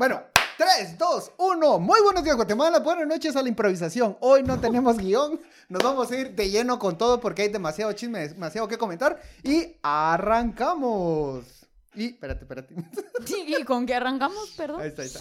Bueno, 0.00 0.22
3, 0.56 0.96
2, 0.96 1.32
1. 1.36 1.78
Muy 1.78 2.00
buenos 2.00 2.24
días, 2.24 2.34
Guatemala. 2.34 2.78
Buenas 2.78 3.06
noches 3.06 3.36
a 3.36 3.42
la 3.42 3.50
improvisación. 3.50 4.16
Hoy 4.20 4.42
no 4.42 4.58
tenemos 4.58 4.96
guion. 4.96 5.38
Nos 5.68 5.82
vamos 5.82 6.10
a 6.10 6.16
ir 6.16 6.34
de 6.34 6.48
lleno 6.48 6.78
con 6.78 6.96
todo 6.96 7.20
porque 7.20 7.42
hay 7.42 7.48
demasiado 7.50 7.92
chisme, 7.92 8.28
demasiado 8.28 8.66
que 8.66 8.78
comentar. 8.78 9.20
Y 9.42 9.76
arrancamos. 9.82 11.44
Y, 11.94 12.06
espérate, 12.06 12.44
espérate. 12.44 12.74
Sí, 13.26 13.44
¿y 13.46 13.62
con 13.64 13.84
qué 13.84 13.94
arrancamos? 13.94 14.48
Perdón. 14.56 14.80
Ahí 14.80 14.88
está, 14.88 15.02
ahí 15.02 15.08
está. 15.08 15.20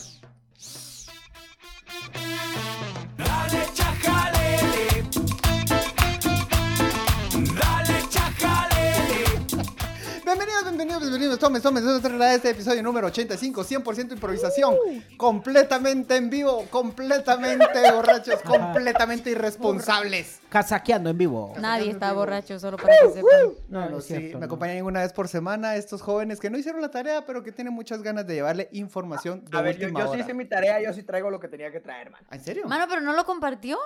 Bienvenidos, 10.80 11.10
bienvenidos. 11.10 11.40
Tomes, 11.40 11.62
tomes. 11.62 11.84
Es 11.84 12.36
este 12.36 12.52
episodio 12.52 12.82
número 12.82 13.08
85. 13.08 13.66
100% 13.66 14.14
improvisación. 14.14 14.76
Completamente 15.18 16.16
en 16.16 16.30
vivo. 16.30 16.68
Completamente 16.70 17.92
borrachos. 17.92 18.42
completamente 18.44 19.30
irresponsables. 19.30 20.40
Casaqueando 20.48 21.10
en 21.10 21.18
vivo. 21.18 21.54
Nadie 21.60 21.92
está 21.92 22.14
borracho, 22.14 22.58
solo 22.60 22.78
para 22.78 22.94
que 22.96 23.10
sepan. 23.10 23.24
No, 23.68 23.80
Bueno, 23.80 23.90
no 23.90 23.98
es 23.98 24.06
sí, 24.06 24.16
cierto, 24.16 24.38
me 24.38 24.40
no. 24.40 24.46
acompañan 24.46 24.86
una 24.86 25.02
vez 25.02 25.12
por 25.12 25.28
semana 25.28 25.76
estos 25.76 26.02
jóvenes 26.02 26.40
que 26.40 26.50
no 26.50 26.58
hicieron 26.58 26.80
la 26.82 26.90
tarea, 26.90 27.26
pero 27.26 27.44
que 27.44 27.52
tienen 27.52 27.74
muchas 27.74 28.02
ganas 28.02 28.26
de 28.26 28.36
llevarle 28.36 28.70
información 28.72 29.44
de 29.44 29.58
A 29.58 29.62
ver, 29.62 29.78
yo, 29.78 29.88
última 29.88 30.00
yo 30.00 30.06
sí 30.06 30.12
hora. 30.14 30.22
hice 30.22 30.34
mi 30.34 30.46
tarea, 30.46 30.82
yo 30.82 30.94
sí 30.94 31.04
traigo 31.04 31.30
lo 31.30 31.42
que 31.42 31.50
tenía 31.50 31.74
que 31.74 31.82
traer, 31.82 32.10
man. 32.10 32.22
¿Ah, 32.30 32.38
¿En 32.38 32.42
serio? 32.42 32.66
Mano, 32.70 32.86
pero 32.88 33.02
no 33.02 33.12
lo 33.12 33.26
compartió. 33.26 33.78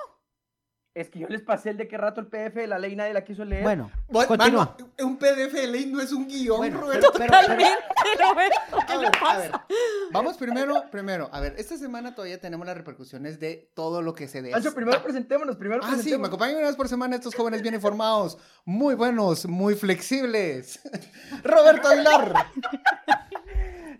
Es 0.95 1.09
que 1.09 1.17
yo 1.17 1.27
les 1.27 1.41
pasé 1.41 1.71
el 1.71 1.77
de 1.77 1.87
qué 1.87 1.97
rato 1.97 2.21
el 2.21 2.27
PDF 2.27 2.53
de 2.53 2.67
la 2.67 2.77
ley 2.77 2.95
nadie 2.95 3.13
la 3.13 3.23
quiso 3.23 3.43
leer. 3.43 3.63
Bueno, 3.63 3.89
Bueno, 4.09 4.27
continúa. 4.27 4.75
mano, 4.77 4.91
un 5.03 5.17
PDF 5.17 5.51
de 5.53 5.65
ley 5.67 5.87
no 5.87 5.99
es 5.99 6.11
un 6.11 6.27
guion, 6.27 6.57
Bueno, 6.57 6.81
Roberto. 6.81 7.11
pero- 7.17 7.33
Roberto. 7.33 7.77
¿Qué 8.87 8.93
A 8.93 8.95
le 8.97 9.01
ver, 9.05 9.15
a 9.15 9.19
pasa? 9.19 9.37
ver, 9.39 9.51
vamos 10.11 10.37
primero, 10.37 10.83
primero, 10.91 11.29
a 11.31 11.39
ver, 11.39 11.55
esta 11.57 11.77
semana 11.77 12.13
todavía 12.13 12.39
tenemos 12.39 12.67
las 12.67 12.77
repercusiones 12.77 13.39
de 13.39 13.71
todo 13.73 14.03
lo 14.03 14.13
que 14.13 14.27
se 14.27 14.43
dé. 14.43 14.53
Ancho, 14.53 14.75
primero 14.75 15.01
presentémonos, 15.01 15.55
primero 15.55 15.81
Ah, 15.83 15.95
sí, 15.99 16.15
me 16.15 16.27
acompañan 16.27 16.57
una 16.57 16.67
vez 16.67 16.75
por 16.75 16.87
semana 16.87 17.15
estos 17.15 17.33
jóvenes 17.33 17.63
bien 17.63 17.73
informados, 17.73 18.37
muy 18.63 18.93
buenos, 18.93 19.47
muy 19.47 19.73
flexibles. 19.73 20.79
Roberto 21.43 21.87
Aguilar. 21.87 22.33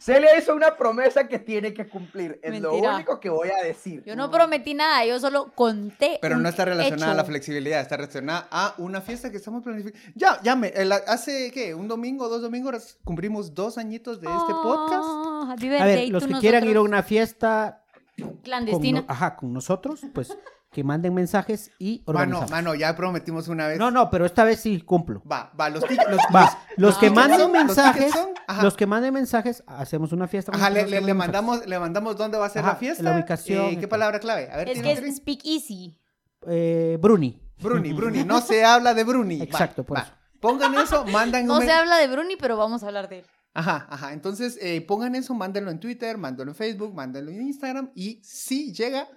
Celia 0.03 0.37
hizo 0.37 0.53
una 0.53 0.75
promesa 0.75 1.29
que 1.29 1.39
tiene 1.39 1.73
que 1.73 1.87
cumplir. 1.87 2.37
Es 2.43 2.59
lo 2.59 2.73
único 2.75 3.21
que 3.21 3.29
voy 3.29 3.49
a 3.49 3.63
decir. 3.63 4.03
Yo 4.05 4.17
no 4.17 4.29
prometí 4.29 4.73
nada, 4.73 5.05
yo 5.05 5.17
solo 5.17 5.53
conté. 5.55 6.19
Pero 6.21 6.35
no 6.37 6.49
está 6.49 6.65
relacionada 6.65 7.13
a 7.13 7.15
la 7.15 7.23
flexibilidad, 7.23 7.79
está 7.79 7.95
relacionada 7.95 8.47
a 8.51 8.75
una 8.79 8.99
fiesta 8.99 9.31
que 9.31 9.37
estamos 9.37 9.63
planificando. 9.63 10.05
Ya, 10.15 10.41
ya 10.43 10.57
me, 10.57 10.67
el- 10.69 10.91
hace, 10.91 11.51
¿qué? 11.53 11.73
Un 11.73 11.87
domingo, 11.87 12.27
dos 12.27 12.41
domingos, 12.41 12.97
cumplimos 13.05 13.53
dos 13.55 13.77
añitos 13.77 14.19
de 14.19 14.27
este 14.27 14.51
podcast. 14.61 15.03
Ah, 15.05 15.53
happy 15.53 15.73
A 15.73 15.85
ver, 15.85 16.09
los 16.09 16.27
que 16.27 16.33
quieran 16.33 16.63
ir 16.63 16.71
a 16.71 16.73
nosotros. 16.73 16.87
una 16.89 17.03
fiesta 17.03 17.83
clandestina. 18.43 19.05
ajá, 19.07 19.37
con 19.37 19.53
nosotros, 19.53 20.01
pues 20.13 20.37
que 20.73 20.83
manden 20.83 21.13
mensajes 21.13 21.71
y 21.79 21.99
Mano, 22.05 22.19
organizamos. 22.19 22.52
mano, 22.52 22.75
ya 22.75 22.95
prometimos 22.95 23.47
una 23.47 23.67
vez. 23.67 23.77
No, 23.79 23.91
no, 23.91 24.09
pero 24.09 24.25
esta 24.25 24.43
vez 24.43 24.59
sí 24.59 24.81
cumplo. 24.81 25.21
Va, 25.31 25.53
va, 25.59 25.69
los 25.69 25.85
tickets. 25.85 26.09
Los, 26.09 26.19
Va, 26.35 26.59
los 26.75 26.97
que 26.97 27.09
manden 27.09 27.39
son- 27.39 27.52
mensajes, 27.53 28.11
los 28.61 28.75
que 28.75 28.85
manden 28.88 29.13
mensajes, 29.13 29.63
hacemos 29.67 30.11
una 30.11 30.27
fiesta. 30.27 30.52
Ajá, 30.53 30.69
le, 30.69 30.85
le- 31.02 31.13
mandamos, 31.13 31.65
le 31.65 31.80
mandamos 31.80 32.17
dónde 32.17 32.38
va 32.38 32.47
a 32.47 32.49
ser 32.49 32.63
Ajá, 32.63 32.71
la 32.73 32.75
fiesta. 32.77 33.03
la 33.03 33.13
ubicación 33.15 33.65
eh, 33.67 33.80
¿Qué 33.80 33.88
palabra 33.88 34.19
clave? 34.19 34.49
A 34.52 34.57
ver, 34.57 34.67
Es 34.67 34.73
¿tiene- 34.81 34.99
que 34.99 35.07
es 35.07 35.15
speak 35.17 35.45
easy. 35.45 35.97
Eh, 36.47 36.97
Bruni. 36.99 37.39
Bruni, 37.61 37.93
Bruni, 37.93 38.23
no 38.23 38.41
se 38.41 38.65
habla 38.65 38.93
de 38.93 39.03
Bruni. 39.03 39.37
Va, 39.37 39.43
Exacto, 39.45 39.83
por 39.85 39.97
va. 39.97 40.02
eso. 40.02 40.11
Pongan 40.41 40.75
eso, 40.75 41.05
mandan 41.11 41.45
No 41.45 41.58
un 41.59 41.63
se 41.63 41.71
habla 41.71 41.97
de 41.97 42.08
Bruni, 42.08 42.35
pero 42.35 42.58
vamos 42.58 42.83
a 42.83 42.87
hablar 42.87 43.08
de 43.08 43.19
él. 43.19 43.25
Ajá, 43.53 43.85
ajá. 43.89 44.13
Entonces, 44.13 44.58
eh, 44.61 44.81
pongan 44.81 45.13
eso, 45.13 45.35
mándenlo 45.35 45.69
en 45.69 45.80
Twitter, 45.80 46.17
mándenlo 46.17 46.52
en 46.52 46.55
Facebook, 46.55 46.93
mándenlo 46.95 47.30
en 47.31 47.43
Instagram. 47.43 47.91
Y 47.93 48.19
si 48.23 48.73
llega, 48.73 49.08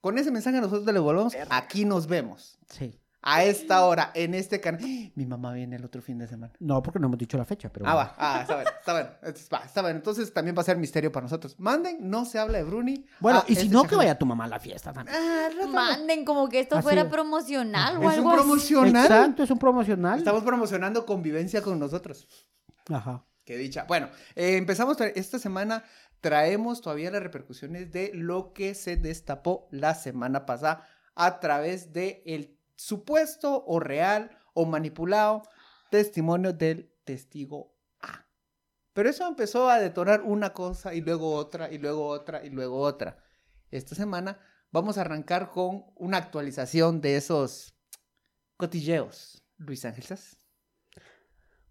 con 0.00 0.18
ese 0.18 0.30
mensaje 0.30 0.60
nosotros 0.60 0.84
le 0.92 1.00
volvemos. 1.00 1.34
Aquí 1.50 1.84
nos 1.84 2.06
vemos. 2.06 2.58
Sí. 2.68 3.00
A 3.28 3.42
esta 3.42 3.84
hora, 3.84 4.12
en 4.14 4.34
este 4.34 4.60
canal. 4.60 4.80
Mi 5.16 5.26
mamá 5.26 5.52
viene 5.52 5.74
el 5.74 5.84
otro 5.84 6.00
fin 6.00 6.16
de 6.16 6.28
semana. 6.28 6.52
No, 6.60 6.80
porque 6.80 7.00
no 7.00 7.06
hemos 7.08 7.18
dicho 7.18 7.36
la 7.36 7.44
fecha, 7.44 7.68
pero 7.72 7.84
Ah, 7.88 7.94
bueno. 7.94 8.08
va, 8.10 8.14
ah, 8.18 8.40
está 8.42 8.54
bien, 8.54 8.68
está 8.78 8.92
bien. 8.94 9.06
Entonces, 9.22 9.48
va, 9.52 9.58
está 9.64 9.82
bien. 9.82 9.96
Entonces 9.96 10.32
también 10.32 10.56
va 10.56 10.60
a 10.60 10.64
ser 10.64 10.76
misterio 10.76 11.10
para 11.10 11.24
nosotros. 11.24 11.56
Manden, 11.58 12.08
no 12.08 12.24
se 12.24 12.38
habla 12.38 12.58
de 12.58 12.64
Bruni. 12.64 13.04
Bueno, 13.18 13.40
Ah, 13.40 13.44
y 13.48 13.56
si 13.56 13.62
este 13.62 13.72
no, 13.72 13.82
que 13.82 13.96
vaya 13.96 14.16
tu 14.16 14.26
mamá 14.26 14.44
a 14.44 14.48
la 14.48 14.60
fiesta 14.60 14.92
también. 14.92 15.16
Ah, 15.20 15.48
Rafa, 15.56 15.68
Manden 15.72 16.24
como 16.24 16.48
que 16.48 16.60
esto 16.60 16.76
Así 16.76 16.84
fuera 16.84 17.02
es. 17.02 17.08
promocional 17.08 17.96
o 17.96 18.08
Es 18.10 18.16
algo 18.18 18.28
un 18.28 18.34
así. 18.34 18.42
promocional. 18.44 19.04
Exacto, 19.04 19.42
es 19.42 19.50
un 19.50 19.58
promocional. 19.58 20.18
Estamos 20.18 20.44
promocionando 20.44 21.04
convivencia 21.04 21.62
con 21.62 21.80
nosotros. 21.80 22.28
Ajá. 22.88 23.24
Qué 23.44 23.56
dicha. 23.56 23.84
Bueno, 23.88 24.08
eh, 24.34 24.56
empezamos 24.56 25.00
esta 25.00 25.38
semana. 25.38 25.84
Traemos 26.26 26.80
todavía 26.80 27.12
las 27.12 27.22
repercusiones 27.22 27.92
de 27.92 28.10
lo 28.12 28.52
que 28.52 28.74
se 28.74 28.96
destapó 28.96 29.68
la 29.70 29.94
semana 29.94 30.44
pasada 30.44 30.84
a 31.14 31.38
través 31.38 31.92
de 31.92 32.24
el 32.26 32.58
supuesto 32.74 33.64
o 33.64 33.78
real 33.78 34.36
o 34.52 34.66
manipulado 34.66 35.44
testimonio 35.88 36.52
del 36.52 36.92
testigo 37.04 37.76
A. 38.00 38.26
Pero 38.92 39.08
eso 39.08 39.24
empezó 39.24 39.70
a 39.70 39.78
detonar 39.78 40.22
una 40.22 40.52
cosa 40.52 40.94
y 40.94 41.00
luego 41.00 41.32
otra 41.32 41.70
y 41.70 41.78
luego 41.78 42.08
otra 42.08 42.44
y 42.44 42.50
luego 42.50 42.80
otra. 42.80 43.22
Esta 43.70 43.94
semana 43.94 44.40
vamos 44.72 44.98
a 44.98 45.02
arrancar 45.02 45.52
con 45.52 45.84
una 45.94 46.16
actualización 46.16 47.00
de 47.00 47.18
esos 47.18 47.78
cotilleos. 48.56 49.44
Luis 49.58 49.84
Ángel 49.84 50.02
Sass. 50.02 50.45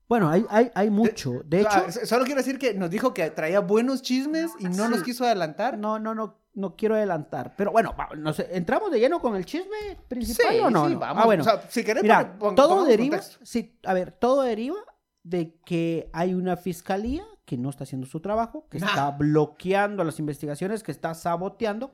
Bueno, 0.08 0.30
hay, 0.30 0.46
hay, 0.50 0.72
hay 0.76 0.90
mucho. 0.90 1.42
De 1.46 1.62
hecho, 1.62 1.70
Ah, 1.72 1.86
s- 1.88 2.06
solo 2.06 2.26
quiero 2.26 2.40
decir 2.40 2.60
que 2.60 2.74
nos 2.74 2.90
dijo 2.90 3.14
que 3.14 3.30
traía 3.32 3.60
buenos 3.60 4.02
chismes 4.02 4.52
y 4.60 4.66
no 4.66 4.88
nos 4.88 5.00
Sí. 5.00 5.06
quiso 5.06 5.26
adelantar. 5.26 5.78
no, 5.78 5.98
no, 6.00 6.14
no, 6.14 6.40
no 6.54 6.76
quiero 6.76 6.96
adelantar. 6.96 7.56
Pero 7.58 7.72
bueno, 7.72 7.96
va- 8.00 8.10
no 8.16 8.32
sé, 8.32 8.48
¿entramos 8.52 8.92
de 8.92 9.00
lleno 9.00 9.20
con 9.20 9.36
el 9.36 9.46
chisme 9.46 9.76
Sí, 9.90 9.98
principal 10.08 10.60
o 10.62 10.70
no? 10.70 10.88
sí, 10.88 10.94
no? 10.94 11.00
vamos. 11.00 11.24
Ah, 11.24 11.26
bueno. 11.26 11.42
O 11.42 11.46
sea, 11.46 11.62
si 11.70 11.84
querés, 11.84 12.04
Mira, 12.04 12.30
pon- 12.38 12.40
pon- 12.40 12.56
todo 12.56 12.86
deriva, 12.86 13.20
sí, 13.22 13.80
a 13.84 13.94
ver, 13.94 14.12
todo 14.12 14.44
deriva 14.44 14.78
de 15.24 15.60
que 15.66 16.10
hay 16.14 16.34
una 16.36 16.56
fiscalía 16.56 17.26
que 17.46 17.58
no 17.58 17.70
está 17.70 17.84
haciendo 17.84 18.06
su 18.08 18.20
trabajo, 18.22 18.68
que 18.70 18.80
Nah. 18.80 18.88
está 18.88 19.12
bloqueando 19.12 20.04
las 20.04 20.20
investigaciones, 20.20 20.84
que 20.84 20.92
está 20.92 21.14
saboteando, 21.16 21.92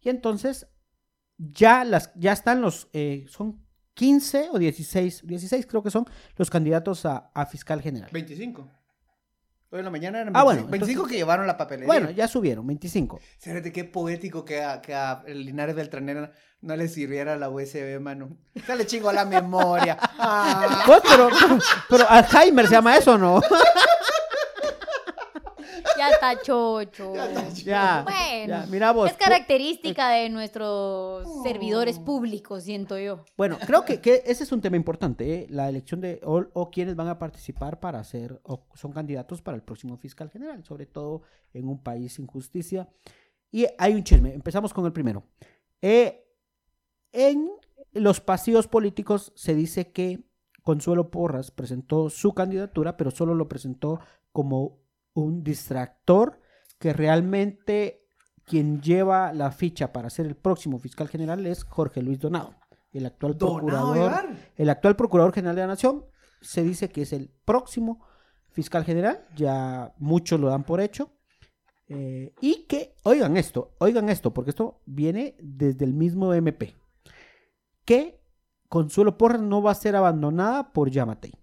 y 0.00 0.08
entonces 0.08 0.66
ya 1.38 1.84
las, 1.84 2.10
ya 2.14 2.32
están 2.32 2.60
los, 2.62 2.88
eh, 2.92 3.26
son 3.28 3.64
15 4.00 4.48
o 4.52 4.58
16, 4.58 5.26
16 5.26 5.66
creo 5.66 5.82
que 5.82 5.90
son 5.90 6.06
los 6.36 6.48
candidatos 6.48 7.04
a, 7.04 7.30
a 7.34 7.44
fiscal 7.44 7.82
general. 7.82 8.08
25. 8.10 8.66
Hoy 9.72 9.78
en 9.80 9.84
la 9.84 9.90
mañana 9.90 10.20
eran 10.22 10.32
25, 10.32 10.38
Ah, 10.40 10.42
bueno, 10.42 10.60
25 10.68 10.90
entonces- 10.90 11.10
que 11.12 11.16
llevaron 11.18 11.46
la 11.46 11.58
papelería. 11.58 11.86
Bueno, 11.86 12.10
ya 12.10 12.26
subieron, 12.26 12.66
25. 12.66 13.20
Fíjate 13.38 13.70
qué 13.70 13.84
poético 13.84 14.42
que 14.42 14.62
a, 14.62 14.80
que 14.80 14.94
a 14.94 15.22
Linares 15.28 15.76
Beltranera 15.76 16.32
no 16.62 16.76
le 16.76 16.88
sirviera 16.88 17.36
la 17.36 17.50
USB, 17.50 18.00
mano. 18.00 18.38
Ya 18.66 18.74
le 18.74 18.86
chingo 18.86 19.10
a 19.10 19.12
la 19.12 19.26
memoria. 19.26 19.98
Ah. 20.00 20.82
Pues, 20.86 21.02
pero, 21.06 21.28
pero, 21.38 21.58
pero 21.90 22.10
Alzheimer 22.10 22.66
se 22.68 22.72
llama 22.72 22.96
eso, 22.96 23.18
¿no? 23.18 23.42
Ya 26.00 26.08
está 26.08 26.40
chocho. 26.40 27.12
ya, 27.62 28.04
Bueno, 28.04 28.62
ya, 28.62 28.66
mira 28.70 28.92
vos. 28.92 29.10
es 29.10 29.18
característica 29.18 30.08
de 30.08 30.30
nuestros 30.30 31.42
servidores 31.42 31.98
públicos, 31.98 32.64
siento 32.64 32.98
yo. 32.98 33.26
Bueno, 33.36 33.58
creo 33.66 33.84
que, 33.84 34.00
que 34.00 34.22
ese 34.24 34.44
es 34.44 34.52
un 34.52 34.62
tema 34.62 34.76
importante, 34.76 35.34
¿eh? 35.34 35.46
la 35.50 35.68
elección 35.68 36.00
de 36.00 36.18
o, 36.24 36.46
o 36.54 36.70
quienes 36.70 36.96
van 36.96 37.08
a 37.08 37.18
participar 37.18 37.80
para 37.80 38.02
ser 38.02 38.40
o 38.44 38.66
son 38.74 38.92
candidatos 38.92 39.42
para 39.42 39.56
el 39.56 39.62
próximo 39.62 39.98
fiscal 39.98 40.30
general, 40.30 40.64
sobre 40.64 40.86
todo 40.86 41.20
en 41.52 41.68
un 41.68 41.82
país 41.82 42.14
sin 42.14 42.26
justicia. 42.26 42.88
Y 43.52 43.66
hay 43.76 43.92
un 43.92 44.02
chisme, 44.02 44.32
empezamos 44.32 44.72
con 44.72 44.86
el 44.86 44.92
primero. 44.94 45.24
Eh, 45.82 46.24
en 47.12 47.50
los 47.92 48.20
pasillos 48.20 48.68
políticos 48.68 49.34
se 49.36 49.54
dice 49.54 49.92
que 49.92 50.24
Consuelo 50.62 51.10
Porras 51.10 51.50
presentó 51.50 52.08
su 52.08 52.32
candidatura, 52.32 52.96
pero 52.96 53.10
solo 53.10 53.34
lo 53.34 53.48
presentó 53.48 54.00
como 54.32 54.79
un 55.14 55.42
distractor 55.42 56.40
que 56.78 56.92
realmente 56.92 58.06
quien 58.44 58.80
lleva 58.80 59.32
la 59.32 59.52
ficha 59.52 59.92
para 59.92 60.10
ser 60.10 60.26
el 60.26 60.36
próximo 60.36 60.78
fiscal 60.78 61.08
general 61.08 61.46
es 61.46 61.64
Jorge 61.64 62.02
Luis 62.02 62.18
Donado, 62.18 62.56
el 62.92 63.06
actual 63.06 63.36
procurador, 63.36 64.12
el 64.56 64.70
actual 64.70 64.96
procurador 64.96 65.32
general 65.32 65.56
de 65.56 65.62
la 65.62 65.68
nación. 65.68 66.04
Se 66.40 66.62
dice 66.62 66.88
que 66.88 67.02
es 67.02 67.12
el 67.12 67.30
próximo 67.44 68.04
fiscal 68.50 68.84
general, 68.84 69.26
ya 69.36 69.94
muchos 69.98 70.40
lo 70.40 70.48
dan 70.48 70.64
por 70.64 70.80
hecho. 70.80 71.12
Eh, 71.88 72.34
y 72.40 72.66
que, 72.66 72.94
oigan 73.02 73.36
esto, 73.36 73.74
oigan 73.78 74.08
esto, 74.08 74.32
porque 74.32 74.50
esto 74.50 74.80
viene 74.86 75.36
desde 75.40 75.84
el 75.84 75.92
mismo 75.92 76.32
MP, 76.32 76.76
que 77.84 78.20
Consuelo 78.68 79.18
Porras 79.18 79.40
no 79.40 79.60
va 79.60 79.72
a 79.72 79.74
ser 79.74 79.96
abandonada 79.96 80.72
por 80.72 80.88
Yamatei, 80.88 81.34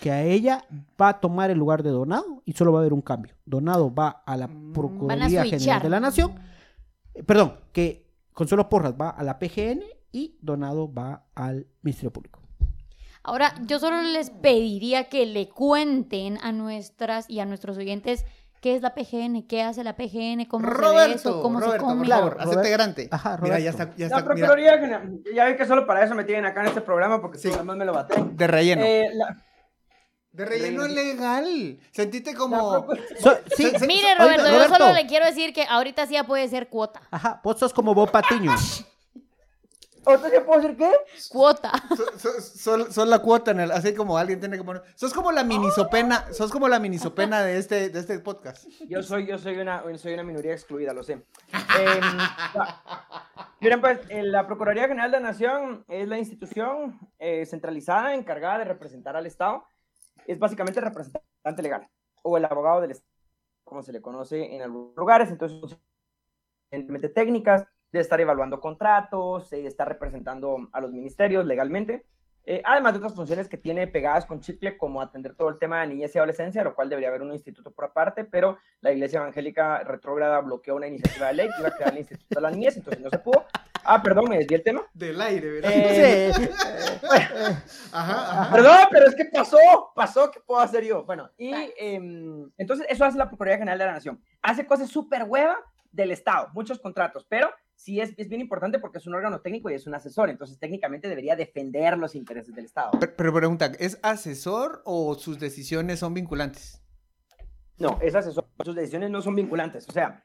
que 0.00 0.10
a 0.10 0.22
ella 0.22 0.64
va 1.00 1.08
a 1.10 1.20
tomar 1.20 1.50
el 1.50 1.58
lugar 1.58 1.82
de 1.82 1.90
Donado 1.90 2.42
y 2.44 2.52
solo 2.52 2.72
va 2.72 2.78
a 2.78 2.82
haber 2.82 2.92
un 2.92 3.02
cambio. 3.02 3.34
Donado 3.44 3.92
va 3.94 4.22
a 4.26 4.36
la 4.36 4.46
Mm. 4.48 4.72
Procuraduría 4.72 5.44
General 5.44 5.82
de 5.82 5.88
la 5.90 6.00
Nación, 6.00 6.34
eh, 7.14 7.22
perdón, 7.22 7.54
que 7.72 8.06
Consuelo 8.32 8.68
Porras 8.68 8.94
va 8.98 9.10
a 9.10 9.22
la 9.22 9.38
PGN 9.38 9.82
y 10.12 10.38
Donado 10.40 10.92
va 10.92 11.24
al 11.34 11.66
Ministerio 11.82 12.12
Público. 12.12 12.40
Ahora, 13.22 13.54
yo 13.66 13.78
solo 13.78 14.00
les 14.00 14.30
pediría 14.30 15.04
que 15.10 15.26
le 15.26 15.48
cuenten 15.50 16.38
a 16.42 16.52
nuestras 16.52 17.28
y 17.28 17.40
a 17.40 17.44
nuestros 17.46 17.76
oyentes 17.78 18.24
¿Qué 18.62 18.74
es 18.76 18.82
la 18.82 18.94
PGN? 18.94 19.46
¿Qué 19.48 19.62
hace 19.62 19.82
la 19.82 19.96
PGN? 19.96 20.44
¿Cómo 20.46 20.66
se 20.68 20.74
ve 20.74 20.78
Roberto, 20.78 21.14
eso? 21.16 21.40
¿Cómo 21.40 21.60
Roberto, 21.60 21.78
se 21.78 21.82
come? 21.82 21.96
por 22.00 22.04
Claro, 22.04 22.22
favor, 22.26 22.40
hacete 22.42 22.56
Robert- 22.56 22.72
grande. 22.72 23.08
Ajá, 23.10 23.38
Mira, 23.40 23.58
ya 23.58 23.70
Roberto. 23.72 23.82
está, 23.84 23.96
ya 23.96 24.00
La 24.00 24.04
está, 24.04 24.16
mira, 24.16 24.24
Procuraduría 24.26 24.72
General, 24.78 25.18
ya 25.34 25.44
ven 25.46 25.56
que 25.56 25.64
solo 25.64 25.86
para 25.86 26.04
eso 26.04 26.14
me 26.14 26.24
tienen 26.24 26.44
acá 26.44 26.60
en 26.60 26.66
este 26.66 26.82
programa 26.82 27.22
porque 27.22 27.38
Sí. 27.38 27.48
además 27.54 27.78
me 27.78 27.86
lo 27.86 27.94
bate. 27.94 28.22
de 28.22 28.46
relleno. 28.46 28.82
Eh, 28.84 29.08
la- 29.14 29.34
de 30.32 30.44
relleno 30.44 30.82
relleno. 30.84 31.02
legal. 31.02 31.78
Sentiste 31.90 32.34
como... 32.34 32.86
procu- 32.86 32.98
So- 33.20 33.38
sí, 33.56 33.64
Se- 33.70 33.78
se- 33.80 33.86
Mire, 33.86 34.12
Oiga, 34.12 34.24
Roberto, 34.24 34.44
yo 34.44 34.52
Roberto. 34.54 34.76
solo 34.76 34.92
le 34.94 35.06
quiero 35.06 35.26
decir 35.26 35.52
que 35.52 35.64
ahorita 35.64 36.06
sí 36.06 36.14
ya 36.14 36.24
puede 36.24 36.48
ser 36.48 36.68
cuota. 36.68 37.02
Ajá, 37.10 37.40
vos 37.42 37.58
sos 37.58 37.72
como 37.72 37.94
Bob 37.94 38.10
Patiño. 38.10 38.52
¿Ahorita 40.06 40.30
sí 40.30 40.36
puedo 40.46 40.60
decir 40.62 40.76
qué? 40.78 40.90
Cuota. 41.28 41.72
So- 41.94 42.18
so- 42.18 42.40
Son 42.40 42.90
son 42.92 43.10
la 43.10 43.18
cuota 43.18 43.50
en 43.50 43.60
el, 43.60 43.70
así 43.70 43.92
como 43.94 44.16
alguien 44.16 44.40
tiene 44.40 44.56
que 44.56 44.64
poner. 44.64 44.82
Sos 44.94 45.12
como 45.12 45.30
la 45.30 45.44
minisopena, 45.44 46.24
sos 46.32 46.50
como 46.50 46.68
la 46.68 46.78
minisopena 46.78 47.42
de 47.42 47.58
este, 47.58 47.90
de 47.90 47.98
este 48.00 48.18
podcast. 48.20 48.66
Yo 48.88 49.02
soy, 49.02 49.26
yo 49.26 49.36
soy 49.36 49.58
una, 49.58 49.82
soy 49.98 50.14
una 50.14 50.22
minoría 50.22 50.52
excluida, 50.52 50.94
lo 50.94 51.02
sé. 51.02 51.12
Em. 51.12 52.00
Miren, 53.60 53.80
pues, 53.82 53.98
la 54.10 54.46
Procuraduría 54.46 54.88
General 54.88 55.10
de 55.10 55.20
la 55.20 55.28
Nación 55.28 55.84
es 55.88 56.08
la 56.08 56.18
institución 56.18 56.98
eh, 57.18 57.44
centralizada 57.44 58.14
encargada 58.14 58.58
de 58.60 58.64
representar 58.64 59.16
al 59.16 59.26
Estado. 59.26 59.64
Es 60.30 60.38
básicamente 60.38 60.80
representante 60.80 61.62
legal 61.62 61.88
o 62.22 62.36
el 62.36 62.44
abogado 62.44 62.80
del 62.80 62.92
Estado, 62.92 63.12
como 63.64 63.82
se 63.82 63.92
le 63.92 64.00
conoce 64.00 64.54
en 64.54 64.62
algunos 64.62 64.96
lugares. 64.96 65.28
Entonces, 65.28 65.76
técnicas, 67.14 67.66
de 67.90 67.98
estar 67.98 68.20
evaluando 68.20 68.60
contratos, 68.60 69.50
de 69.50 69.66
estar 69.66 69.88
representando 69.88 70.68
a 70.72 70.80
los 70.80 70.92
ministerios 70.92 71.44
legalmente. 71.44 72.06
Eh, 72.44 72.62
además 72.64 72.92
de 72.92 72.98
otras 72.98 73.14
funciones 73.14 73.48
que 73.48 73.58
tiene 73.58 73.88
pegadas 73.88 74.24
con 74.24 74.40
chicle, 74.40 74.78
como 74.78 75.02
atender 75.02 75.34
todo 75.34 75.48
el 75.48 75.58
tema 75.58 75.80
de 75.80 75.88
niñez 75.88 76.14
y 76.14 76.18
adolescencia, 76.18 76.62
lo 76.62 76.76
cual 76.76 76.88
debería 76.88 77.08
haber 77.08 77.22
un 77.22 77.32
instituto 77.32 77.72
por 77.72 77.86
aparte, 77.86 78.24
pero 78.24 78.58
la 78.80 78.92
Iglesia 78.92 79.18
Evangélica 79.18 79.82
Retrógrada 79.82 80.40
bloqueó 80.40 80.76
una 80.76 80.86
iniciativa 80.86 81.26
de 81.26 81.34
ley 81.34 81.48
que 81.48 81.60
iba 81.60 81.68
a 81.68 81.76
crear 81.76 81.92
el 81.92 81.98
Instituto 81.98 82.36
de 82.36 82.40
la 82.40 82.50
Niñez, 82.52 82.76
entonces 82.76 83.02
no 83.02 83.10
se 83.10 83.18
pudo. 83.18 83.44
Ah, 83.84 84.02
perdón, 84.02 84.26
me 84.28 84.38
desvié 84.38 84.58
el 84.58 84.62
tema. 84.62 84.82
Del 84.94 85.20
aire, 85.20 85.50
¿verdad? 85.50 85.72
Eh, 85.74 86.32
Sí. 86.34 86.48
Ajá, 87.92 88.42
ajá. 88.42 88.54
Perdón, 88.54 88.78
pero 88.90 89.06
es 89.06 89.14
que 89.14 89.24
pasó, 89.26 89.58
pasó, 89.94 90.30
¿qué 90.30 90.40
puedo 90.40 90.60
hacer 90.60 90.84
yo? 90.84 91.04
Bueno, 91.04 91.30
y 91.38 91.52
em, 91.78 92.50
entonces 92.56 92.86
eso 92.88 93.04
hace 93.04 93.18
la 93.18 93.28
Procuraduría 93.28 93.58
General 93.58 93.78
de 93.78 93.84
la 93.86 93.92
Nación. 93.92 94.22
Hace 94.42 94.66
cosas 94.66 94.88
súper 94.88 95.24
hueva 95.24 95.56
del 95.92 96.12
Estado, 96.12 96.48
muchos 96.52 96.78
contratos, 96.78 97.26
pero 97.28 97.50
sí 97.74 98.00
es, 98.00 98.12
es 98.16 98.28
bien 98.28 98.40
importante 98.40 98.78
porque 98.78 98.98
es 98.98 99.06
un 99.06 99.14
órgano 99.14 99.40
técnico 99.40 99.70
y 99.70 99.74
es 99.74 99.86
un 99.86 99.94
asesor, 99.94 100.30
entonces 100.30 100.58
técnicamente 100.58 101.08
debería 101.08 101.34
defender 101.34 101.98
los 101.98 102.14
intereses 102.14 102.54
del 102.54 102.66
Estado. 102.66 102.92
Pero, 103.00 103.12
pero 103.16 103.34
pregunta, 103.34 103.72
¿es 103.78 103.98
asesor 104.02 104.82
o 104.84 105.14
sus 105.14 105.40
decisiones 105.40 105.98
son 105.98 106.14
vinculantes? 106.14 106.80
No, 107.78 107.98
es 108.02 108.14
asesor, 108.14 108.46
sus 108.64 108.74
decisiones 108.76 109.10
no 109.10 109.22
son 109.22 109.34
vinculantes, 109.34 109.88
o 109.88 109.92
sea, 109.92 110.24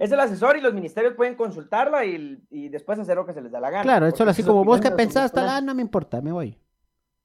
es 0.00 0.10
el 0.10 0.18
asesor 0.18 0.56
y 0.56 0.60
los 0.60 0.74
ministerios 0.74 1.14
pueden 1.14 1.36
consultarla 1.36 2.04
y, 2.04 2.42
y 2.50 2.68
después 2.70 2.98
hacer 2.98 3.14
lo 3.16 3.24
que 3.26 3.32
se 3.34 3.40
les 3.42 3.52
da 3.52 3.60
la 3.60 3.70
gana. 3.70 3.82
Claro, 3.84 4.06
eso 4.06 4.16
porque 4.16 4.30
así 4.30 4.42
como 4.42 4.64
vos 4.64 4.80
que 4.80 4.88
son 4.88 4.96
pensaste, 4.96 5.38
ah, 5.40 5.60
no 5.60 5.74
me 5.74 5.82
importa, 5.82 6.20
me 6.20 6.32
voy. 6.32 6.58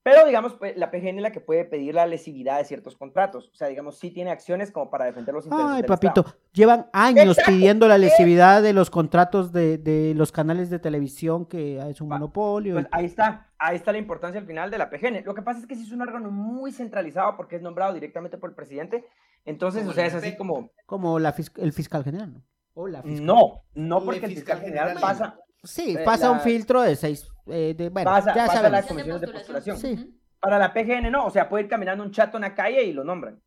Pero, 0.03 0.23
digamos, 0.27 0.53
pues, 0.53 0.77
la 0.77 0.91
PGN 0.91 1.17
es 1.17 1.21
la 1.23 1.31
que 1.31 1.39
puede 1.39 1.65
pedir 1.65 1.95
la 1.95 2.05
lesividad 2.05 2.59
de 2.59 2.65
ciertos 2.65 2.95
contratos. 2.95 3.49
O 3.51 3.55
sea, 3.55 3.69
digamos, 3.69 3.97
sí 3.97 4.11
tiene 4.11 4.29
acciones 4.29 4.69
como 4.69 4.91
para 4.91 5.05
defender 5.05 5.33
los 5.33 5.45
intereses 5.47 5.71
Ay, 5.71 5.77
del 5.81 5.85
papito, 5.87 6.21
Estado. 6.21 6.37
llevan 6.53 6.89
años 6.93 7.39
Exacto. 7.39 7.51
pidiendo 7.51 7.87
la 7.87 7.97
lesividad 7.97 8.61
de 8.61 8.73
los 8.73 8.91
contratos 8.91 9.51
de, 9.51 9.79
de 9.79 10.13
los 10.15 10.31
canales 10.31 10.69
de 10.69 10.77
televisión 10.77 11.47
que 11.47 11.79
es 11.89 12.01
un 12.01 12.11
Va, 12.11 12.17
monopolio. 12.19 12.75
Pues 12.75 12.85
ahí 12.91 13.05
está, 13.05 13.49
ahí 13.57 13.77
está 13.77 13.91
la 13.93 13.97
importancia 13.97 14.39
al 14.39 14.45
final 14.45 14.69
de 14.69 14.77
la 14.77 14.91
PGN. 14.91 15.23
Lo 15.25 15.33
que 15.33 15.41
pasa 15.41 15.61
es 15.61 15.65
que 15.65 15.73
sí 15.75 15.81
es 15.81 15.91
un 15.91 16.03
órgano 16.03 16.29
muy 16.29 16.71
centralizado 16.71 17.35
porque 17.35 17.55
es 17.55 17.63
nombrado 17.63 17.91
directamente 17.95 18.37
por 18.37 18.51
el 18.51 18.55
presidente. 18.55 19.07
Entonces, 19.43 19.81
Como 19.81 19.91
o 19.91 19.93
sea, 19.95 20.05
es 20.05 20.13
así 20.13 20.35
como, 20.35 20.69
Como 20.85 21.17
la 21.17 21.33
fis- 21.33 21.51
el 21.59 21.73
fiscal 21.73 22.03
general, 22.03 22.31
¿no? 22.31 22.41
O 22.75 22.87
la 22.87 23.01
fiscal. 23.01 23.25
no, 23.25 23.63
no 23.73 24.03
porque 24.05 24.25
el 24.27 24.35
fiscal 24.35 24.59
general 24.61 24.89
general. 24.89 25.01
pasa, 25.01 25.39
Sí, 25.63 25.95
Eh, 25.97 26.03
pasa 26.05 26.29
un 26.29 26.41
filtro 26.41 26.81
de 26.83 26.95
seis, 26.95 27.27
eh, 27.47 27.73
de, 27.75 27.89
bueno, 27.89 28.11
Pasa- 28.11 28.35
ya 28.35 28.45
pasa 28.45 28.69
las 28.69 28.85
comisiones 28.85 29.21
de 29.21 29.27
postulación. 29.29 29.77
Sí. 29.77 30.21
para 30.39 30.59
la 30.59 30.71
PGN 30.71 31.09
no, 31.09 31.25
o 31.25 31.31
sea, 31.31 31.49
puede 31.49 31.63
ir 31.63 31.69
caminando 31.69 32.03
un 32.03 32.11
chato 32.11 32.37
en 32.37 32.41
la 32.41 32.53
calle 32.53 32.83
y 32.83 32.93
lo 32.93 33.03
nombran. 33.03 33.41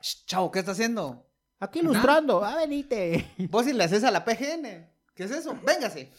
Sh, 0.00 0.26
Chavo, 0.26 0.50
¿qué 0.52 0.60
está 0.60 0.70
haciendo? 0.72 1.26
Aquí 1.58 1.80
ilustrando, 1.80 2.44
ah, 2.44 2.54
venite. 2.56 3.26
Vos 3.50 3.64
si 3.64 3.72
le 3.72 3.82
haces 3.82 4.04
a 4.04 4.12
la 4.12 4.24
PGN. 4.24 4.88
¿Qué 5.14 5.24
es 5.24 5.30
eso? 5.32 5.58
Véngase. 5.66 6.12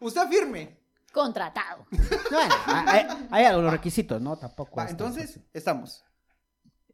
Usted 0.00 0.28
firme. 0.28 0.76
Contratado. 1.12 1.86
Bueno, 2.30 2.54
hay, 2.66 3.06
hay 3.30 3.44
algunos 3.46 3.70
requisitos, 3.72 4.20
¿no? 4.20 4.36
Tampoco. 4.36 4.74
Va, 4.76 4.84
es 4.84 4.90
entonces, 4.90 5.38
estamos. 5.52 6.04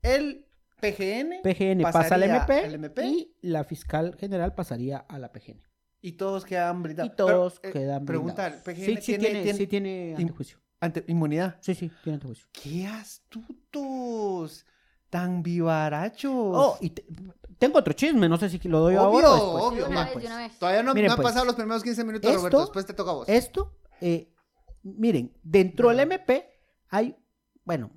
El 0.02 0.47
PGN. 0.81 1.41
PGN 1.43 1.82
pasa 1.82 2.15
al 2.15 2.23
MP, 2.23 2.65
al 2.65 2.75
MP. 2.75 3.06
y 3.06 3.37
la 3.43 3.65
fiscal 3.65 4.17
general 4.19 4.55
pasaría 4.55 4.99
a 4.99 5.19
la 5.19 5.31
PGN. 5.32 5.62
Y 6.03 6.12
todos 6.12 6.44
quedan 6.44 6.82
blindados. 6.82 7.12
Y 7.12 7.17
todos 7.17 7.61
Pero, 7.61 7.69
eh, 7.69 7.73
quedan 7.82 8.05
Pregunta, 8.06 8.49
blindados. 8.49 8.67
¿el 8.69 8.75
PGN 8.75 8.85
sí, 8.87 8.97
sí 8.97 9.19
tiene, 9.19 9.25
tiene, 9.25 9.43
tiene 9.43 9.59
sí 9.59 9.67
tiene 9.67 10.15
antejuicio. 10.19 10.59
ante- 10.81 11.05
inmunidad? 11.09 11.56
Sí, 11.61 11.75
sí, 11.75 11.91
tiene 12.03 12.15
antejuicio. 12.15 12.47
¡Qué 12.53 12.87
astutos! 12.87 14.65
Tan 15.11 15.43
vivarachos. 15.43 16.32
Oh, 16.32 16.79
y 16.81 16.91
te- 16.91 17.05
tengo 17.59 17.79
otro 17.81 17.93
chisme, 17.94 18.29
no 18.29 18.37
sé 18.38 18.49
si 18.49 18.59
lo 18.69 18.79
doy 18.81 18.94
obvio, 18.94 19.00
ahora 19.26 19.31
o 19.31 19.35
después. 19.35 19.65
obvio. 19.65 19.85
De 19.85 19.91
una 19.91 20.05
vez, 20.05 20.12
pues. 20.12 20.23
de 20.25 20.31
una 20.31 20.38
vez. 20.38 20.59
Todavía 20.59 20.83
no, 20.85 20.94
Miren, 20.94 21.09
no 21.09 21.12
han 21.15 21.17
pues, 21.17 21.29
pasado 21.29 21.44
los 21.47 21.55
primeros 21.56 21.83
15 21.83 22.05
minutos, 22.05 22.31
esto- 22.31 22.38
Roberto. 22.38 22.61
Después 22.61 22.87
te 22.87 22.94
toca 22.94 23.11
a 23.11 23.15
vos. 23.15 23.29
Esto, 23.29 23.76
eh, 24.00 24.33
miren, 24.85 25.37
dentro 25.43 25.88
del 25.88 26.00
MP 26.00 26.47
hay, 26.88 27.17
bueno, 27.65 27.91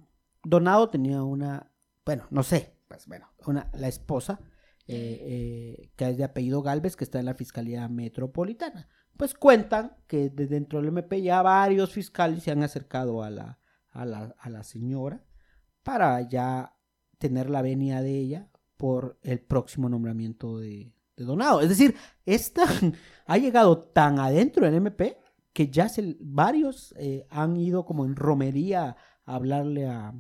Donado 0.44 0.89
tenía 0.89 1.24
una, 1.24 1.71
bueno, 2.06 2.25
no 2.31 2.44
sé, 2.44 2.73
pues 2.94 3.07
bueno, 3.07 3.28
la 3.74 3.88
esposa, 3.88 4.40
eh, 4.88 5.18
eh, 5.22 5.92
que 5.95 6.10
es 6.10 6.18
de 6.18 6.24
apellido 6.24 6.62
Galvez, 6.62 6.95
que 6.95 7.04
está 7.04 7.19
en 7.19 7.25
la 7.25 7.34
Fiscalía 7.34 7.88
Metropolitana. 7.88 8.88
Pues 9.18 9.34
cuentan 9.34 9.98
que 10.07 10.30
de 10.30 10.48
dentro 10.48 10.80
del 10.80 10.90
MP 10.90 11.22
ya 11.22 11.42
varios 11.42 11.92
fiscales 11.92 12.44
se 12.44 12.51
han 12.51 12.63
acercado 12.63 13.24
a 13.24 13.30
la, 13.30 13.60
a 13.90 14.06
la, 14.06 14.36
a 14.38 14.50
la 14.50 14.63
señora 14.63 15.25
para 15.81 16.22
ya 16.28 16.75
tener 17.18 17.50
la 17.50 17.62
venia 17.62 18.01
de 18.01 18.18
ella 18.18 18.50
por 18.78 19.19
el 19.24 19.39
próximo 19.39 19.89
nombramiento 19.89 20.60
de, 20.60 20.94
de 21.16 21.24
Donado. 21.24 21.62
Es 21.62 21.69
decir, 21.69 21.96
esta 22.25 22.63
ha 23.25 23.38
llegado 23.38 23.80
tan 23.80 24.19
adentro 24.19 24.66
del 24.66 24.75
MP 24.75 25.18
que 25.51 25.69
ya 25.69 25.89
se, 25.89 26.16
varios 26.19 26.94
eh, 26.98 27.25
han 27.30 27.57
ido 27.57 27.86
como 27.86 28.06
en 28.06 28.16
romería 28.16 28.98
a 29.25 29.36
hablarle 29.36 29.88
a, 29.88 30.13